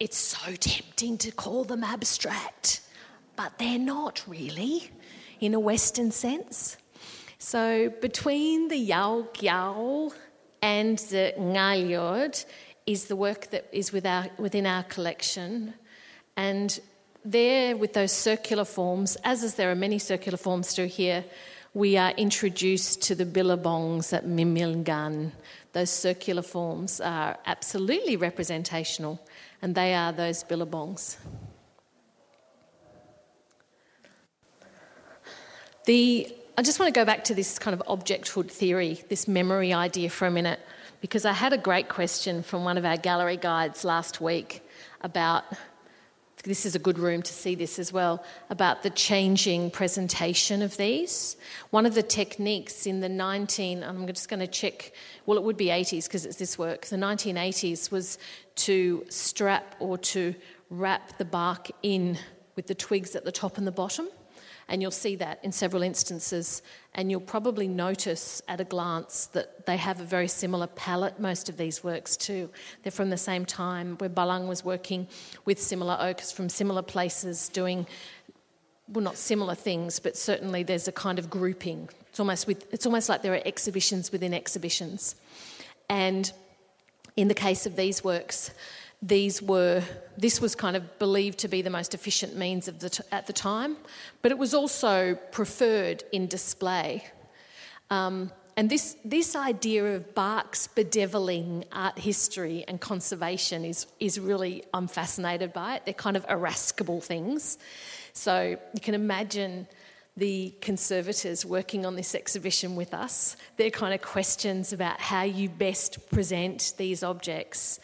[0.00, 2.80] It's so tempting to call them abstract,
[3.36, 4.90] but they're not really
[5.40, 6.78] in a Western sense.
[7.36, 10.14] So between the Yawkyawk
[10.62, 12.46] and the Ngalyod
[12.90, 15.74] is the work that is with our, within our collection.
[16.36, 16.78] And
[17.24, 21.24] there, with those circular forms, as there are many circular forms through here,
[21.72, 25.30] we are introduced to the billabongs at Milmilngkan.
[25.72, 29.20] Those circular forms are absolutely representational,
[29.62, 31.16] and they are those billabongs.
[35.84, 39.72] The I just want to go back to this kind of objecthood theory, this memory
[39.72, 40.60] idea for a minute,
[41.00, 44.62] because I had a great question from one of our gallery guides last week
[45.00, 45.44] about
[46.42, 50.76] this is a good room to see this as well about the changing presentation of
[50.76, 51.36] these.
[51.70, 54.92] One of the techniques in the 19, I'm just going to check,
[55.26, 56.86] well, it would be 80s because it's this work.
[56.86, 58.18] The 1980s was
[58.56, 60.34] to strap or to
[60.70, 62.18] wrap the bark in
[62.56, 64.08] with the twigs at the top and the bottom.
[64.70, 66.62] And you'll see that in several instances.
[66.94, 71.48] And you'll probably notice at a glance that they have a very similar palette, most
[71.48, 72.48] of these works too.
[72.82, 75.08] They're from the same time where Balang was working
[75.44, 77.86] with similar oaks from similar places doing
[78.92, 81.88] well, not similar things, but certainly there's a kind of grouping.
[82.08, 85.14] It's almost, with, it's almost like there are exhibitions within exhibitions.
[85.88, 86.32] And
[87.16, 88.50] in the case of these works,
[89.02, 89.82] these were
[90.16, 93.26] this was kind of believed to be the most efficient means of the t- at
[93.26, 93.76] the time,
[94.20, 97.04] but it was also preferred in display.
[97.88, 104.64] Um, and this, this idea of barks bedeviling art history and conservation is, is really,
[104.74, 105.86] I'm fascinated by it.
[105.86, 107.56] They're kind of irascible things.
[108.12, 109.66] So you can imagine
[110.16, 115.48] the conservators working on this exhibition with us, their kind of questions about how you
[115.48, 117.80] best present these objects.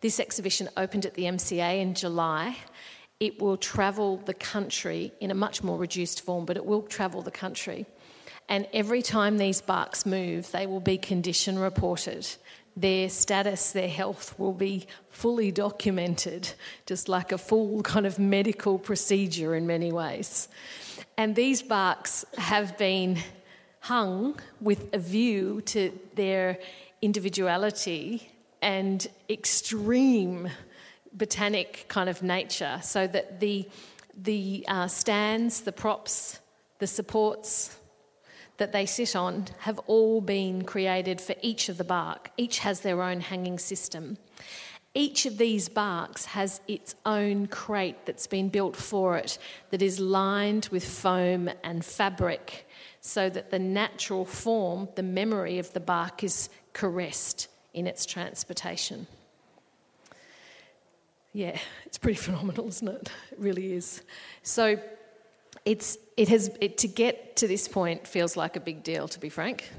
[0.00, 2.56] This exhibition opened at the MCA in July.
[3.18, 7.20] It will travel the country in a much more reduced form, but it will travel
[7.20, 7.86] the country.
[8.48, 12.26] And every time these barks move, they will be condition reported.
[12.76, 16.48] Their status, their health will be fully documented,
[16.86, 20.48] just like a full kind of medical procedure in many ways.
[21.16, 23.18] And these barks have been
[23.80, 26.58] hung with a view to their
[27.02, 28.30] individuality
[28.62, 30.50] and extreme
[31.12, 33.68] botanic kind of nature, so that the,
[34.16, 36.40] the uh, stands, the props,
[36.78, 37.76] the supports
[38.58, 42.30] that they sit on have all been created for each of the bark.
[42.36, 44.18] Each has their own hanging system.
[44.94, 49.38] Each of these barks has its own crate that's been built for it
[49.70, 52.66] that is lined with foam and fabric
[53.00, 59.06] so that the natural form, the memory of the bark, is caressed in its transportation.
[61.32, 63.10] Yeah, it's pretty phenomenal, isn't it?
[63.32, 64.02] It really is.
[64.42, 64.78] So
[65.64, 69.20] it's, it has, it, to get to this point feels like a big deal, to
[69.20, 69.70] be frank,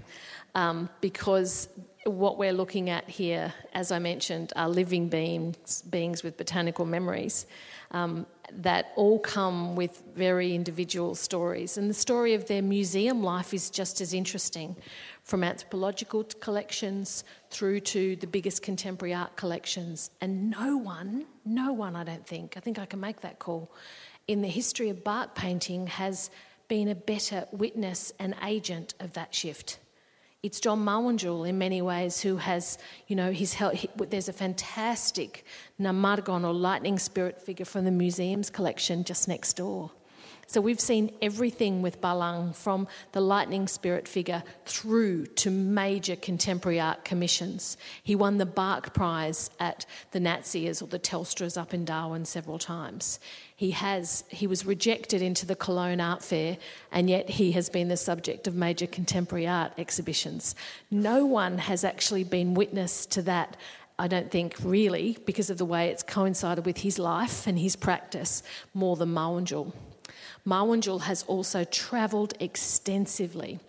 [0.56, 1.68] um, because
[2.10, 7.46] what we're looking at here, as I mentioned, are living beings, beings with botanical memories
[7.92, 11.78] um, that all come with very individual stories.
[11.78, 14.76] And the story of their museum life is just as interesting
[15.24, 20.12] from anthropological collections through to the biggest contemporary art collections.
[20.22, 23.72] And no one, no one, I don't think, I think I can make that call,
[24.28, 26.30] in the history of bark painting has
[26.68, 29.80] been a better witness and agent of that shift.
[30.42, 32.78] It's John Mawurndjul in many ways who has,
[33.08, 35.44] you know, he's held, he, there's a fantastic
[35.82, 39.92] Namarrkon or lightning spirit figure from the museum's collection just next door.
[40.50, 46.80] So we've seen everything with Balang from the lightning spirit figure through to major contemporary
[46.80, 47.78] art commissions.
[48.02, 52.58] He won the Bark Prize at the NATSIAAs or the Telstras up in Darwin several
[52.58, 53.20] times.
[53.56, 56.58] He has he was rejected into the Cologne Art Fair
[56.92, 60.56] and yet he has been the subject of major contemporary art exhibitions.
[60.90, 63.56] No one has actually been witness to that
[64.00, 67.76] I don't think really, because of the way it's coincided with his life and his
[67.76, 68.42] practice,
[68.74, 69.74] more than Mawurndjul.
[70.46, 73.60] Mawurndjul has also travelled extensively.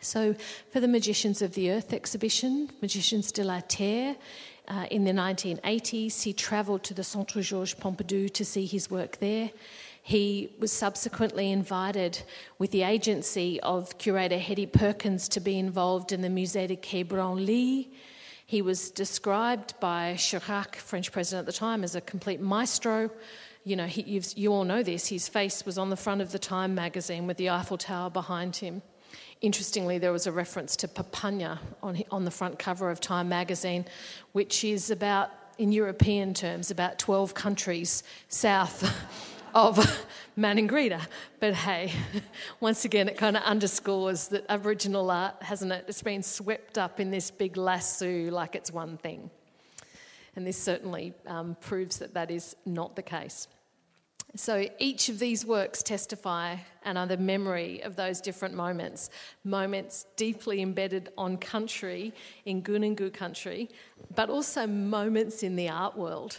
[0.00, 0.34] So,
[0.72, 4.16] for the Magicians of the Earth exhibition, Magiciens de la Terre,
[4.68, 9.18] uh, in the 1980s, he travelled to the Centre Georges Pompidou to see his work
[9.18, 9.50] there.
[10.02, 12.22] He was subsequently invited
[12.58, 17.04] with the agency of curator Hetti Perkins to be involved in the Musée de Quai
[17.04, 17.88] Branly
[18.52, 23.10] he was described by Chirac, French president at the time, as a complete maestro.
[23.64, 25.06] You know, he, you all know this.
[25.06, 28.56] His face was on the front of the Time magazine with the Eiffel Tower behind
[28.56, 28.82] him.
[29.40, 33.84] Interestingly, there was a reference to Papunya on, on the front cover of Time magazine,
[34.32, 38.82] which is about, in European terms, about 12 countries south
[39.54, 39.78] of
[40.36, 41.00] Maningrida.
[41.40, 41.92] But hey,
[42.60, 45.84] once again, it kind of underscores that Aboriginal art, hasn't it?
[45.88, 49.30] It's been swept up in this big lasso like it's one thing.
[50.34, 53.48] And this certainly um, proves that that is not the case.
[54.34, 59.10] So each of these works testify and are the memory of those different moments,
[59.44, 62.14] moments deeply embedded on country,
[62.46, 63.68] in Kuninjku country,
[64.14, 66.38] but also moments in the art world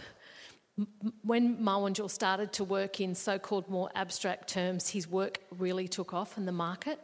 [1.21, 6.13] when Mawurndjul started to work in so called more abstract terms, his work really took
[6.13, 6.99] off in the market.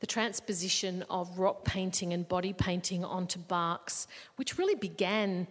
[0.00, 5.46] The transposition of rock painting and body painting onto barks, which really began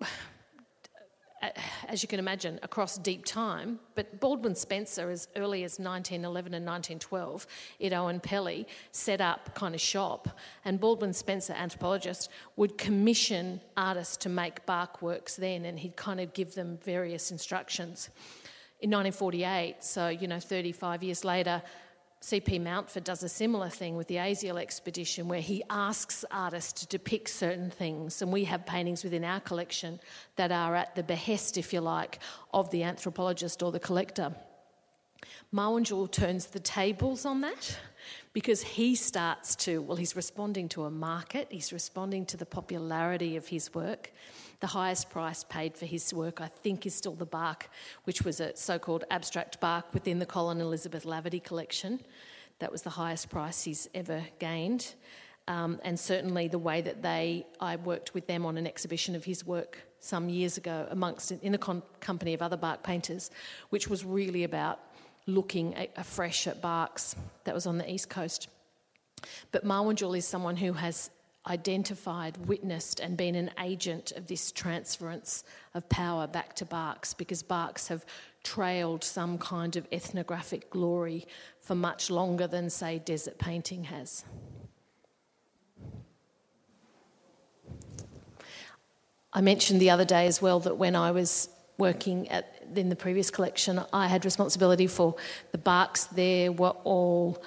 [1.88, 3.78] as you can imagine, across deep time.
[3.94, 7.46] But Baldwin Spencer, as early as 1911 and 1912,
[7.82, 10.38] at Oenpelli, set up kind of shop.
[10.64, 16.20] And Baldwin Spencer, anthropologist, would commission artists to make bark works then, and he'd kind
[16.20, 18.10] of give them various instructions.
[18.80, 21.62] In 1948, so you know, 35 years later,
[22.24, 22.58] C.P.
[22.58, 27.28] Mountford does a similar thing with the Asiel expedition where he asks artists to depict
[27.28, 28.22] certain things.
[28.22, 30.00] And we have paintings within our collection
[30.36, 32.20] that are at the behest, if you like,
[32.54, 34.34] of the anthropologist or the collector.
[35.52, 37.78] Mawurndjul turns the tables on that
[38.32, 43.36] because he starts to, well, he's responding to a market, he's responding to the popularity
[43.36, 44.10] of his work.
[44.60, 47.68] The highest price paid for his work, I think, is still the bark,
[48.04, 52.00] which was a so called abstract bark within the Colin Elizabeth Laverty collection.
[52.60, 54.94] That was the highest price he's ever gained.
[55.46, 59.24] Um, and certainly the way that they, I worked with them on an exhibition of
[59.24, 63.30] his work some years ago amongst in the con- company of other bark painters,
[63.70, 64.80] which was really about
[65.26, 67.16] looking afresh at barks.
[67.44, 68.48] That was on the east coast.
[69.52, 71.10] But Mawurndjul is someone who has
[71.46, 77.42] identified, witnessed, and been an agent of this transference of power back to barks because
[77.42, 78.04] barks have
[78.42, 81.26] trailed some kind of ethnographic glory
[81.60, 84.24] for much longer than, say, desert painting has.
[89.32, 92.96] I mentioned the other day as well that when I was working at, in the
[92.96, 95.16] previous collection, I had responsibility for
[95.50, 97.42] the barks there were all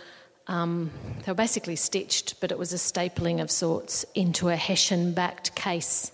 [0.47, 0.91] um,
[1.25, 5.55] they were basically stitched, but it was a stapling of sorts into a Hessian backed
[5.55, 6.11] case.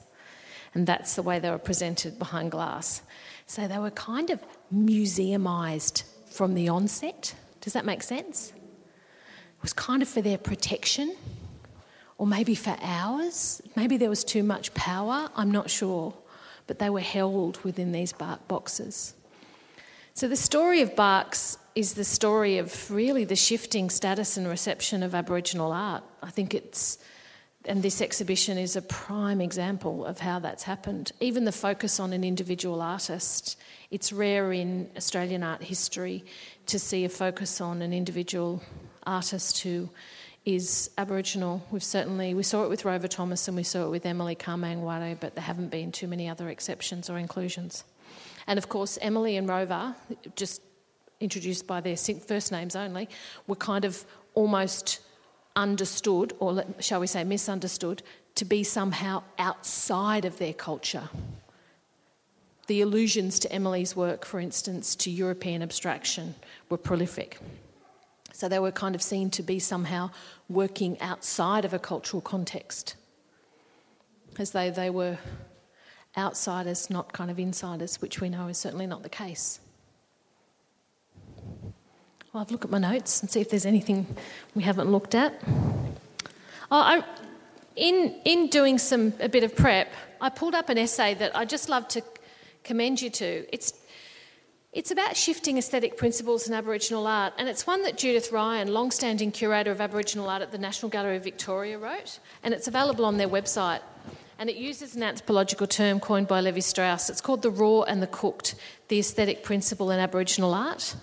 [0.74, 3.04] And that's the way they were presented behind glass.
[3.46, 4.40] So they were kind of
[4.74, 7.36] museumised from the onset.
[7.62, 8.52] Does that make sense?
[8.52, 11.16] It was kind of for their protection,
[12.18, 13.62] or maybe for ours.
[13.76, 16.14] Maybe there was too much power, I'm not sure.
[16.66, 19.14] But they were held within these bark boxes.
[20.16, 25.04] So the story of barks is the story of really the shifting status and reception
[25.04, 26.04] of Aboriginal art.
[26.22, 27.00] I think it's,
[27.66, 31.12] and this exhibition is a prime example of how that's happened.
[31.20, 33.58] Even the focus on an individual artist,
[33.90, 36.24] it's rare in Australian art history
[36.68, 38.62] to see a focus on an individual
[39.06, 39.90] artist who
[40.46, 41.66] is Aboriginal.
[41.72, 44.62] We've certainly we saw it with Rover Thomas and we saw it with Emily Kame
[44.62, 47.84] Kngwarreye, but there haven't been too many other exceptions or inclusions.
[48.46, 49.96] And of course, Emily and Rover,
[50.36, 50.62] just
[51.20, 53.10] introduced by their first names only,
[53.48, 55.00] were kind of almost
[55.56, 58.04] understood, or shall we say misunderstood,
[58.36, 61.10] to be somehow outside of their culture.
[62.68, 66.34] The allusions to Emily's work, for instance, to European abstraction,
[66.70, 67.40] were prolific.
[68.32, 70.10] So they were kind of seen to be somehow
[70.50, 72.96] working outside of a cultural context,
[74.40, 75.20] as though they were
[76.18, 79.60] outsiders, not kind of insiders, which we know is certainly not the case.
[82.34, 84.08] Well, I've looked at my notes and see if there's anything
[84.56, 85.40] we haven't looked at.
[85.46, 87.04] Oh, I,
[87.76, 91.46] in, in doing some, a bit of prep, I pulled up an essay that I
[91.46, 92.02] just love to
[92.64, 93.46] commend you to.
[93.54, 93.74] It's,
[94.72, 98.90] it's about shifting aesthetic principles in Aboriginal art, and it's one that Judith Ryan, long
[98.90, 103.06] standing curator of Aboriginal art at the National Gallery of Victoria, wrote, and it's available
[103.06, 103.82] on their website.
[104.40, 107.12] And it uses an anthropological term coined by Levi Strauss.
[107.12, 108.56] It's called the raw and the cooked,
[108.88, 110.96] the aesthetic principle in Aboriginal art.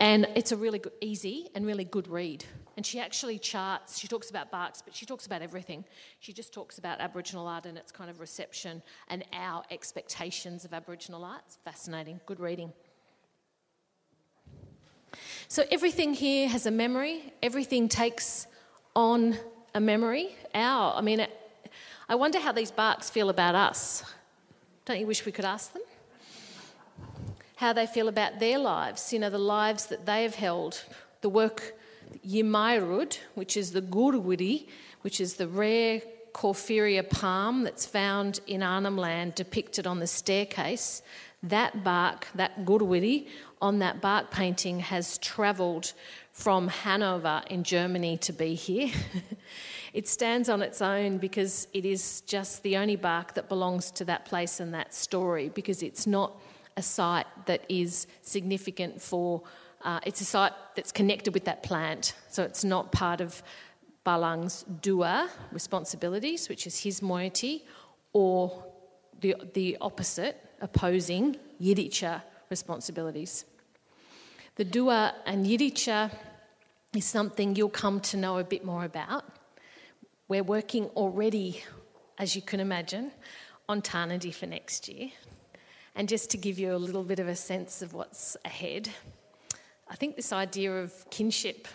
[0.00, 2.44] And it's a really good, easy and really good read.
[2.76, 5.84] And she actually charts, she talks about barks, but she talks about everything.
[6.18, 10.74] She just talks about Aboriginal art and its kind of reception and our expectations of
[10.74, 11.42] Aboriginal art.
[11.46, 12.72] It's fascinating, good reading.
[15.46, 18.48] So everything here has a memory, everything takes
[18.96, 19.36] on
[19.74, 20.34] a memory.
[20.54, 21.24] Our, I mean,
[22.08, 24.02] I wonder how these barks feel about us.
[24.84, 25.82] Don't you wish we could ask them?
[27.64, 30.84] How they feel about their lives, you know, the lives that they have held,
[31.22, 31.74] the work
[32.22, 34.66] Yimairud, which is the Gurwiri,
[35.00, 36.02] which is the rare
[36.34, 41.00] Porphyria palm that's found in Arnhem Land depicted on the staircase.
[41.42, 43.28] That bark, that Gurwiri,
[43.62, 45.94] on that bark painting has travelled
[46.32, 48.90] from Hanover in Germany to be here.
[49.94, 54.04] it stands on its own because it is just the only bark that belongs to
[54.04, 56.34] that place and that story because it's not
[56.76, 59.42] a site that is significant for
[59.84, 63.42] uh, it's a site that's connected with that plant, so it's not part of
[64.02, 67.64] Balang's dua responsibilities, which is his moiety,
[68.14, 68.64] or
[69.20, 73.44] the, the opposite, opposing Yirritja responsibilities.
[74.56, 76.10] The dua and Yirritja
[76.94, 79.24] is something you'll come to know a bit more about.
[80.28, 81.62] We're working already,
[82.18, 83.10] as you can imagine,
[83.68, 85.10] on Tarnanthi for next year.
[85.94, 88.88] And just to give you a little bit of a sense of what's ahead,
[89.88, 91.68] I think this idea of kinship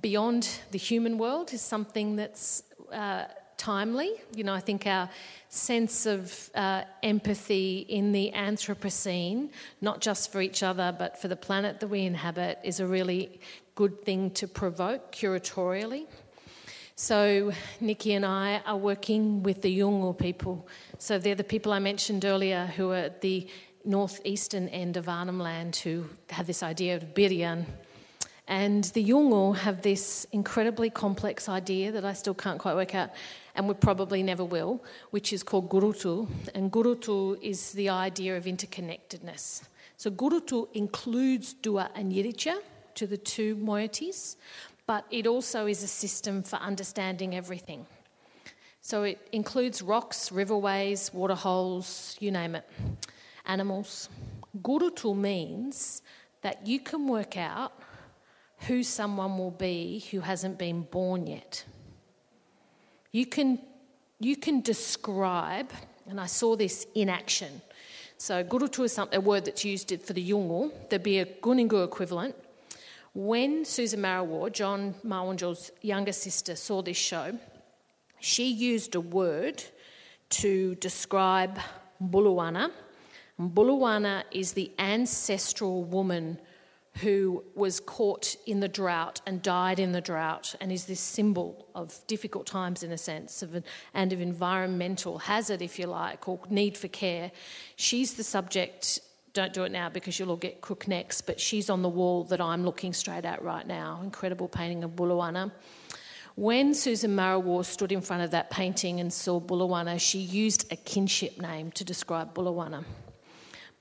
[0.00, 4.12] beyond the human world is something that's uh, timely.
[4.34, 5.08] You know, I think our
[5.48, 9.50] sense of uh, empathy in the Anthropocene,
[9.80, 13.40] not just for each other but for the planet that we inhabit, is a really
[13.74, 16.06] good thing to provoke curatorially.
[16.96, 20.68] So, Nikki and I are working with the Yolngu people.
[20.98, 23.48] So, they're the people I mentioned earlier who are at the
[23.84, 27.64] northeastern end of Arnhem Land who have this idea of biryun.
[28.46, 33.10] And the Yolngu have this incredibly complex idea that I still can't quite work out,
[33.56, 36.28] and we probably never will, which is called Gurrutu.
[36.54, 39.64] And Gurrutu is the idea of interconnectedness.
[39.96, 42.58] So Gurrutu includes Dua and Yirritja
[42.94, 44.36] to the two moieties,
[44.86, 47.86] but it also is a system for understanding everything.
[48.80, 52.68] So it includes rocks, riverways, waterholes, you name it
[53.46, 54.08] animals.
[54.62, 56.02] Gurrutu means
[56.42, 57.72] that you can work out
[58.66, 61.64] who someone will be who hasn't been born yet.
[63.12, 63.58] You can,
[64.20, 65.70] you can describe,
[66.08, 67.60] and I saw this in action.
[68.16, 70.72] So, gurrutu is a word that's used for the Yolngu.
[70.88, 72.34] There'd be a Kuninjku equivalent.
[73.14, 77.38] When Susan Marawarr, John Mawurndjul's younger sister, saw this show,
[78.18, 79.62] she used a word
[80.30, 81.60] to describe
[82.02, 82.72] Buluwana,
[83.40, 86.38] Buluwana is the ancestral woman
[86.98, 91.66] who was caught in the drought and died in the drought and is this symbol
[91.74, 96.28] of difficult times in a sense of an, and of environmental hazard if you like
[96.28, 97.32] or need for care.
[97.74, 99.00] She's the subject
[99.34, 102.24] don't do it now because you'll all get crook necks but she's on the wall
[102.24, 105.50] that i'm looking straight at right now incredible painting of buluwana
[106.36, 110.76] when Susan Marawarr stood in front of that painting and saw Buluwana, she used a
[110.76, 112.84] kinship name to describe Buluwana.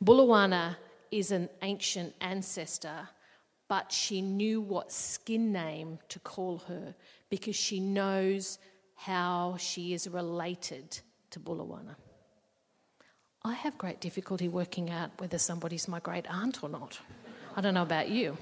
[0.04, 0.76] Buluwana
[1.10, 3.10] is an ancient ancestor,
[3.68, 6.94] but she knew what skin name to call her
[7.32, 8.60] because she knows
[8.94, 11.00] how she is related
[11.32, 11.96] to Buluwana.
[13.46, 16.98] I have great difficulty working out whether somebody's my great aunt or not.
[17.58, 18.38] I don't know about you.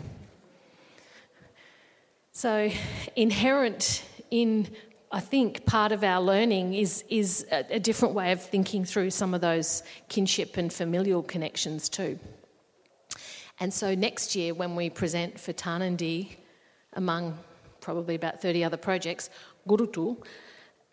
[2.33, 2.69] So,
[3.15, 4.69] inherent in
[5.11, 9.09] I think part of our learning is, is a, a, different way of thinking through
[9.09, 12.17] some of those kinship and familial connections too.
[13.59, 16.37] And so next year, when we present for Tarnanthi,
[16.93, 17.37] among
[17.81, 19.29] probably about 30 other projects,
[19.67, 20.23] Gurrutu,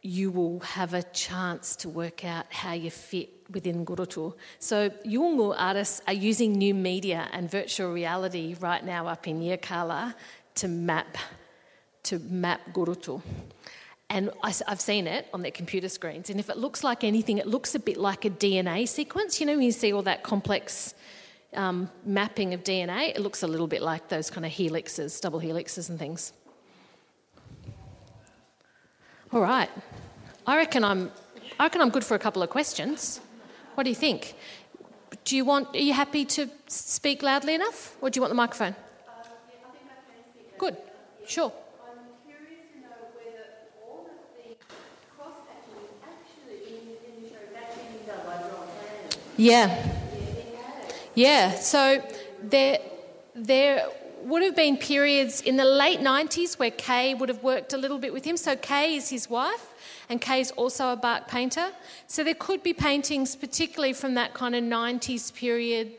[0.03, 4.35] you will have a chance to work out how you fit within Gurrutu.
[4.59, 10.15] So Yolngu artists are using new media and virtual reality right now up in Yirrkala
[10.57, 11.17] to map
[12.05, 13.23] to map Gurrutu.
[14.11, 16.31] And I, have seen it on their computer screens.
[16.31, 19.39] And if it looks like anything, it looks a bit like a DNA sequence.
[19.39, 20.95] You know, when you see all that complex
[21.53, 25.41] um, mapping of DNA, it looks a little bit like those kind of helixes, double
[25.41, 26.33] helixes and things.
[29.31, 29.71] All right.
[30.47, 31.11] I reckon I'm,
[31.61, 33.21] I reckon I'm good for a couple of questions.
[33.79, 34.35] What do you think?
[35.25, 38.35] Do you want, are you happy to speak loudly enough, or do you want the
[38.35, 38.73] microphone?
[38.73, 39.23] Uh,
[39.53, 40.77] yeah, good,
[41.25, 41.53] sure.
[49.37, 49.93] Yeah.
[51.15, 51.55] Yeah.
[51.55, 52.03] So
[52.43, 52.81] there,
[53.37, 53.87] there
[54.25, 57.99] would have been periods in the late 90s where Kay would have worked a little
[57.99, 58.37] bit with him.
[58.37, 59.73] So Kay is his wife,
[60.09, 61.71] and Kay is also a bark painter.
[62.07, 65.93] So there could be paintings, particularly from that kind of 90s period,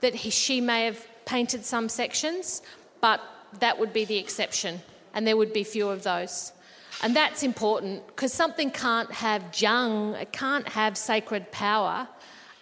[0.00, 2.62] that he, she may have painted some sections,
[3.00, 3.20] but
[3.60, 4.80] that would be the exception,
[5.14, 6.52] and there would be few of those.
[7.02, 12.08] And that's important because something can't have jung, it can't have sacred power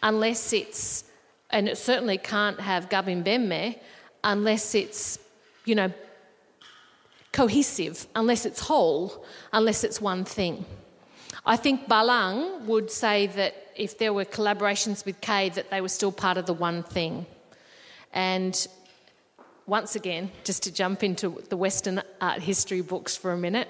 [0.03, 1.05] unless it's,
[1.51, 3.79] and it certainly can't have Gabimbeme
[4.25, 5.19] unless it's,
[5.65, 5.93] you know,
[7.33, 10.65] cohesive, unless it's whole, unless it's one thing.
[11.45, 15.89] I think Balang would say that if there were collaborations with Kay, that they were
[15.89, 17.27] still part of the one thing.
[18.13, 18.67] And
[19.67, 23.69] once again, just to jump into the Western art history books for a minute,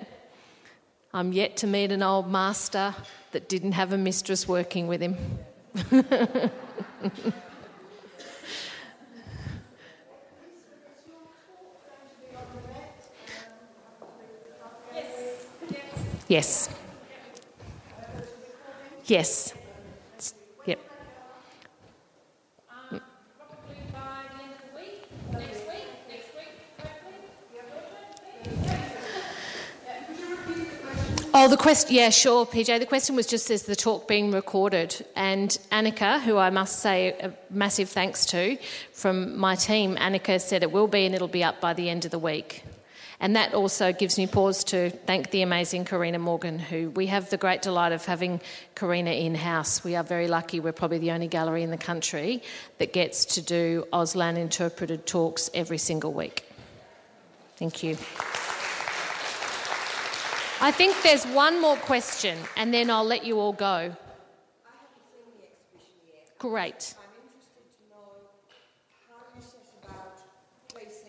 [1.14, 2.94] I'm yet to meet an old master
[3.30, 5.16] that didn't have a mistress working with him.
[16.32, 16.68] yes.
[19.04, 19.52] Yes.
[20.64, 20.78] Yep.
[31.34, 32.78] Oh, the question, yeah, sure, PJ.
[32.78, 35.04] The question was just is the talk being recorded?
[35.14, 38.56] And Annika, who I must say a massive thanks to
[38.92, 42.06] from my team, Annika said it will be and it'll be up by the end
[42.06, 42.64] of the week.
[43.22, 47.30] And that also gives me pause to thank the amazing Karina Morgan, who we have
[47.30, 48.40] the great delight of having
[48.74, 49.84] Karina in house.
[49.84, 52.42] We are very lucky, we're probably the only gallery in the country
[52.78, 56.44] that gets to do Auslan interpreted talks every single week.
[57.58, 57.92] Thank you.
[60.60, 63.96] I think there's one more question, and then I'll let you all go.
[66.40, 66.96] Great.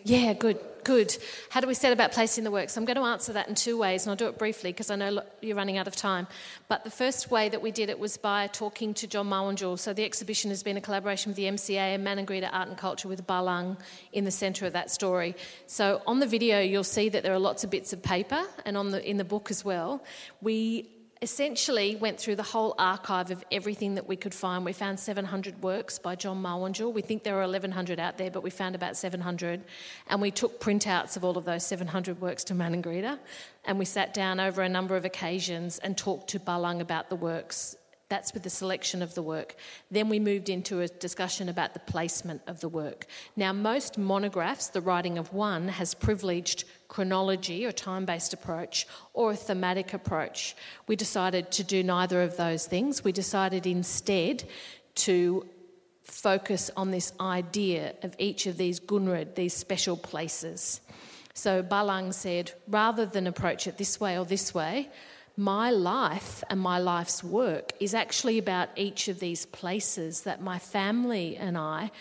[0.04, 0.60] Yeah, good.
[0.84, 1.16] Good.
[1.50, 2.76] How do we set about placing the works?
[2.76, 4.98] I'm going to answer that in two ways, and I'll do it briefly because I
[4.98, 6.28] know you're running out of time.
[6.68, 9.80] But the first way that we did it was by talking to John Mawurndjul.
[9.80, 13.08] So the exhibition has been a collaboration with the MCA and Maningrida Art and Culture
[13.08, 13.78] with Balang
[14.12, 15.36] in the centre of that story.
[15.68, 18.76] So on the video, you'll see that there are lots of bits of paper, and
[18.76, 20.04] on the in the book as well.
[20.42, 20.90] We
[21.24, 24.66] essentially went through the whole archive of everything that we could find.
[24.66, 26.92] We found 700 works by John Mawurndjul.
[26.92, 29.64] We think there are 1,100 out there, but we found about 700.
[30.08, 33.18] And we took printouts of all of those 700 works to Maningrida.
[33.64, 37.16] And we sat down over a number of occasions and talked to Balang about the
[37.16, 37.78] works
[38.10, 39.56] that's with the selection of the work.
[39.90, 43.08] Then we moved into a discussion about the placement of the work.
[43.36, 49.32] Now, most monographs, the writing of one, has privileged chronology or time based approach or
[49.32, 50.56] a thematic approach.
[50.88, 53.04] We decided to do neither of those things.
[53.04, 54.44] We decided instead
[54.96, 55.48] to
[56.04, 60.82] focus on this idea of each of these gunrid, these special places.
[61.34, 64.90] So Balang said, rather than approach it this way or this way,
[65.36, 70.60] my life and my life's work is actually about each of these places that my
[70.60, 71.92] family and I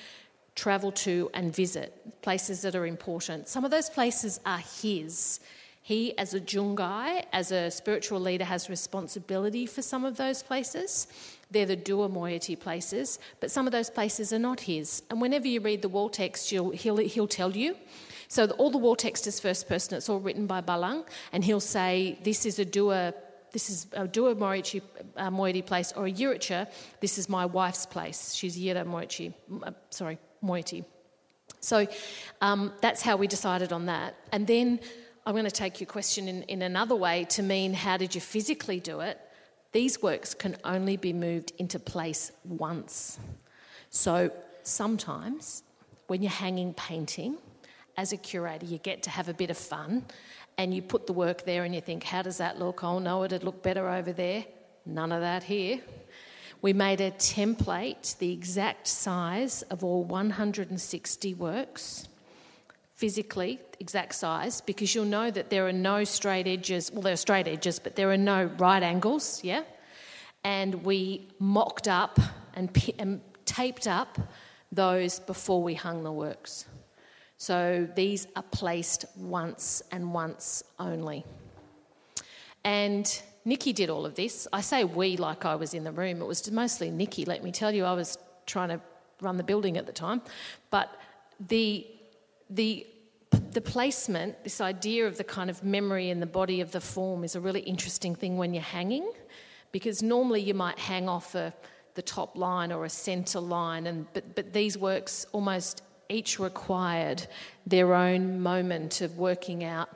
[0.55, 3.49] travel to and visit, places that are important.
[3.49, 5.41] Some of those places are his.
[5.80, 11.09] He, as a Jungai, as a spiritual leader, has responsibility for some of those places.
[11.51, 15.03] They're the Dua moiety places, but some of those places are not his.
[15.11, 17.76] And whenever you read the wall text, he'll, he'll tell you.
[18.33, 19.95] So the, all the wall text is first person.
[19.95, 21.05] It's all written by Balang,
[21.35, 23.12] and he'll say, "This is a Dua."
[23.53, 24.80] This is a Dua Moichi,
[25.18, 26.66] uh, moiety place, or a Yirritja,
[27.01, 28.33] this is my wife's place.
[28.33, 30.85] She's Yira Moichi, uh, sorry, moiety.
[31.61, 31.87] So
[32.41, 34.14] um, that's how we decided on that.
[34.33, 34.80] And then
[35.26, 38.22] I'm going to take your question in, in another way to mean how did you
[38.22, 39.20] physically do it?
[39.72, 43.18] These works can only be moved into place once.
[43.91, 44.30] So
[44.62, 45.62] sometimes
[46.07, 47.37] when you're hanging painting,
[47.97, 50.05] as a curator, you get to have a bit of fun
[50.59, 52.84] and you put the work there and you think, how does that look?
[52.84, 54.45] Oh no, it'd look better over there.
[54.84, 55.80] None of that here.
[56.61, 62.09] We made a template, the exact size of all 160 works,
[62.95, 66.90] physically, exact size, because you'll know that there are no straight edges.
[66.93, 69.64] Well, there are straight edges, but there are no right angles, yeah?
[70.45, 72.20] And we mocked up
[72.55, 74.18] and, and taped up
[74.70, 76.66] those before we hung the works.
[77.43, 81.24] So these are placed once and once only.
[82.62, 83.05] And
[83.45, 84.47] Nikki did all of this.
[84.53, 86.22] I say we like I was in the room.
[86.22, 87.84] It was mostly Nikki, let me tell you.
[87.84, 88.16] I was
[88.47, 88.80] trying to
[89.20, 90.22] run the building at the time.
[90.70, 90.97] But
[91.49, 91.84] the,
[92.49, 92.86] the,
[93.51, 97.24] the placement, this idea of the kind of memory in the body of the form,
[97.24, 99.11] is a really interesting thing when you're hanging
[99.72, 101.53] because normally you might hang off a,
[101.95, 107.27] the top line or a centre line, and, but, but these works almost each required
[107.67, 109.89] their own moment of working out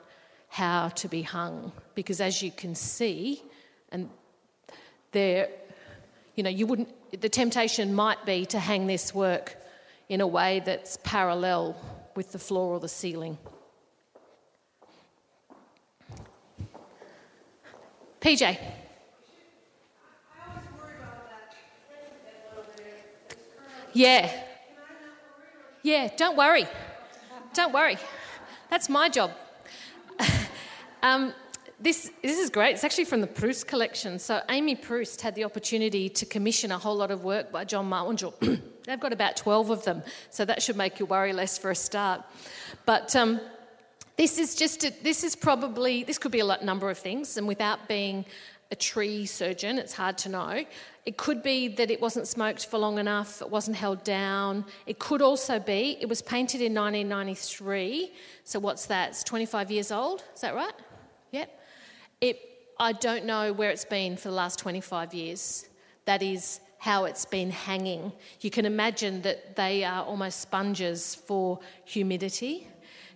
[0.49, 1.71] how to be hung.
[1.95, 3.41] Because as you can see,
[3.91, 4.09] and
[5.11, 5.49] there,
[6.35, 6.89] you know, you wouldn't,
[7.21, 9.55] the temptation might be to hang this work
[10.09, 11.75] in a way that's parallel
[12.15, 13.37] with the floor or the ceiling.
[18.21, 18.57] PJ.
[23.93, 24.46] Yeah.
[25.83, 26.65] Yeah, don't worry.
[27.53, 27.97] Don't worry.
[28.69, 29.31] That's my job.
[31.03, 31.33] um,
[31.79, 32.73] this, this is great.
[32.73, 34.17] It's actually from the Proust collection.
[34.19, 37.89] So, Amy Proust had the opportunity to commission a whole lot of work by John
[37.89, 38.61] Mawurndjul.
[38.85, 41.75] They've got about 12 of them, so that should make you worry less for a
[41.75, 42.23] start.
[42.85, 43.39] But um,
[44.17, 47.47] this is just, a, this is probably, this could be a number of things, and
[47.47, 48.25] without being
[48.71, 50.65] a tree surgeon, it's hard to know.
[51.05, 54.65] It could be that it wasn't smoked for long enough, it wasn't held down.
[54.85, 58.11] It could also be it was painted in 1993.
[58.43, 59.09] So what's that?
[59.09, 60.23] It's 25 years old.
[60.35, 60.73] Is that right?
[61.31, 61.61] Yep.
[62.19, 62.39] It,
[62.79, 65.69] I don't know where it's been for the last 25 years.
[66.05, 68.11] That is how it's been hanging.
[68.41, 72.67] You can imagine that they are almost sponges for humidity.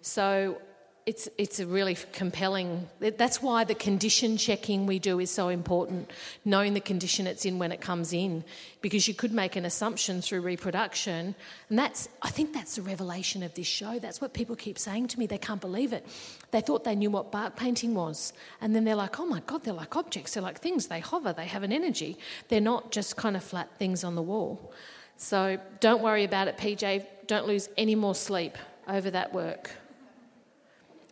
[0.02, 0.60] So
[1.06, 2.88] it's, it's a really compelling.
[3.00, 6.12] That's why the condition checking we do is so important,
[6.46, 8.44] knowing the condition it's in when it comes in,
[8.82, 11.34] because you could make an assumption through reproduction.
[11.70, 13.98] And that's, I think that's the revelation of this show.
[13.98, 15.26] That's what people keep saying to me.
[15.26, 16.06] They can't believe it.
[16.52, 18.32] They thought they knew what bark painting was.
[18.62, 20.36] And then they're like, oh my God, they're like objects.
[20.36, 20.88] They're like things.
[20.88, 22.18] They hover, they have an energy.
[22.50, 24.72] They're not just kind of flat things on the wall.
[25.18, 27.06] So don't worry about it, PJ.
[27.26, 29.72] Don't lose any more sleep over that work.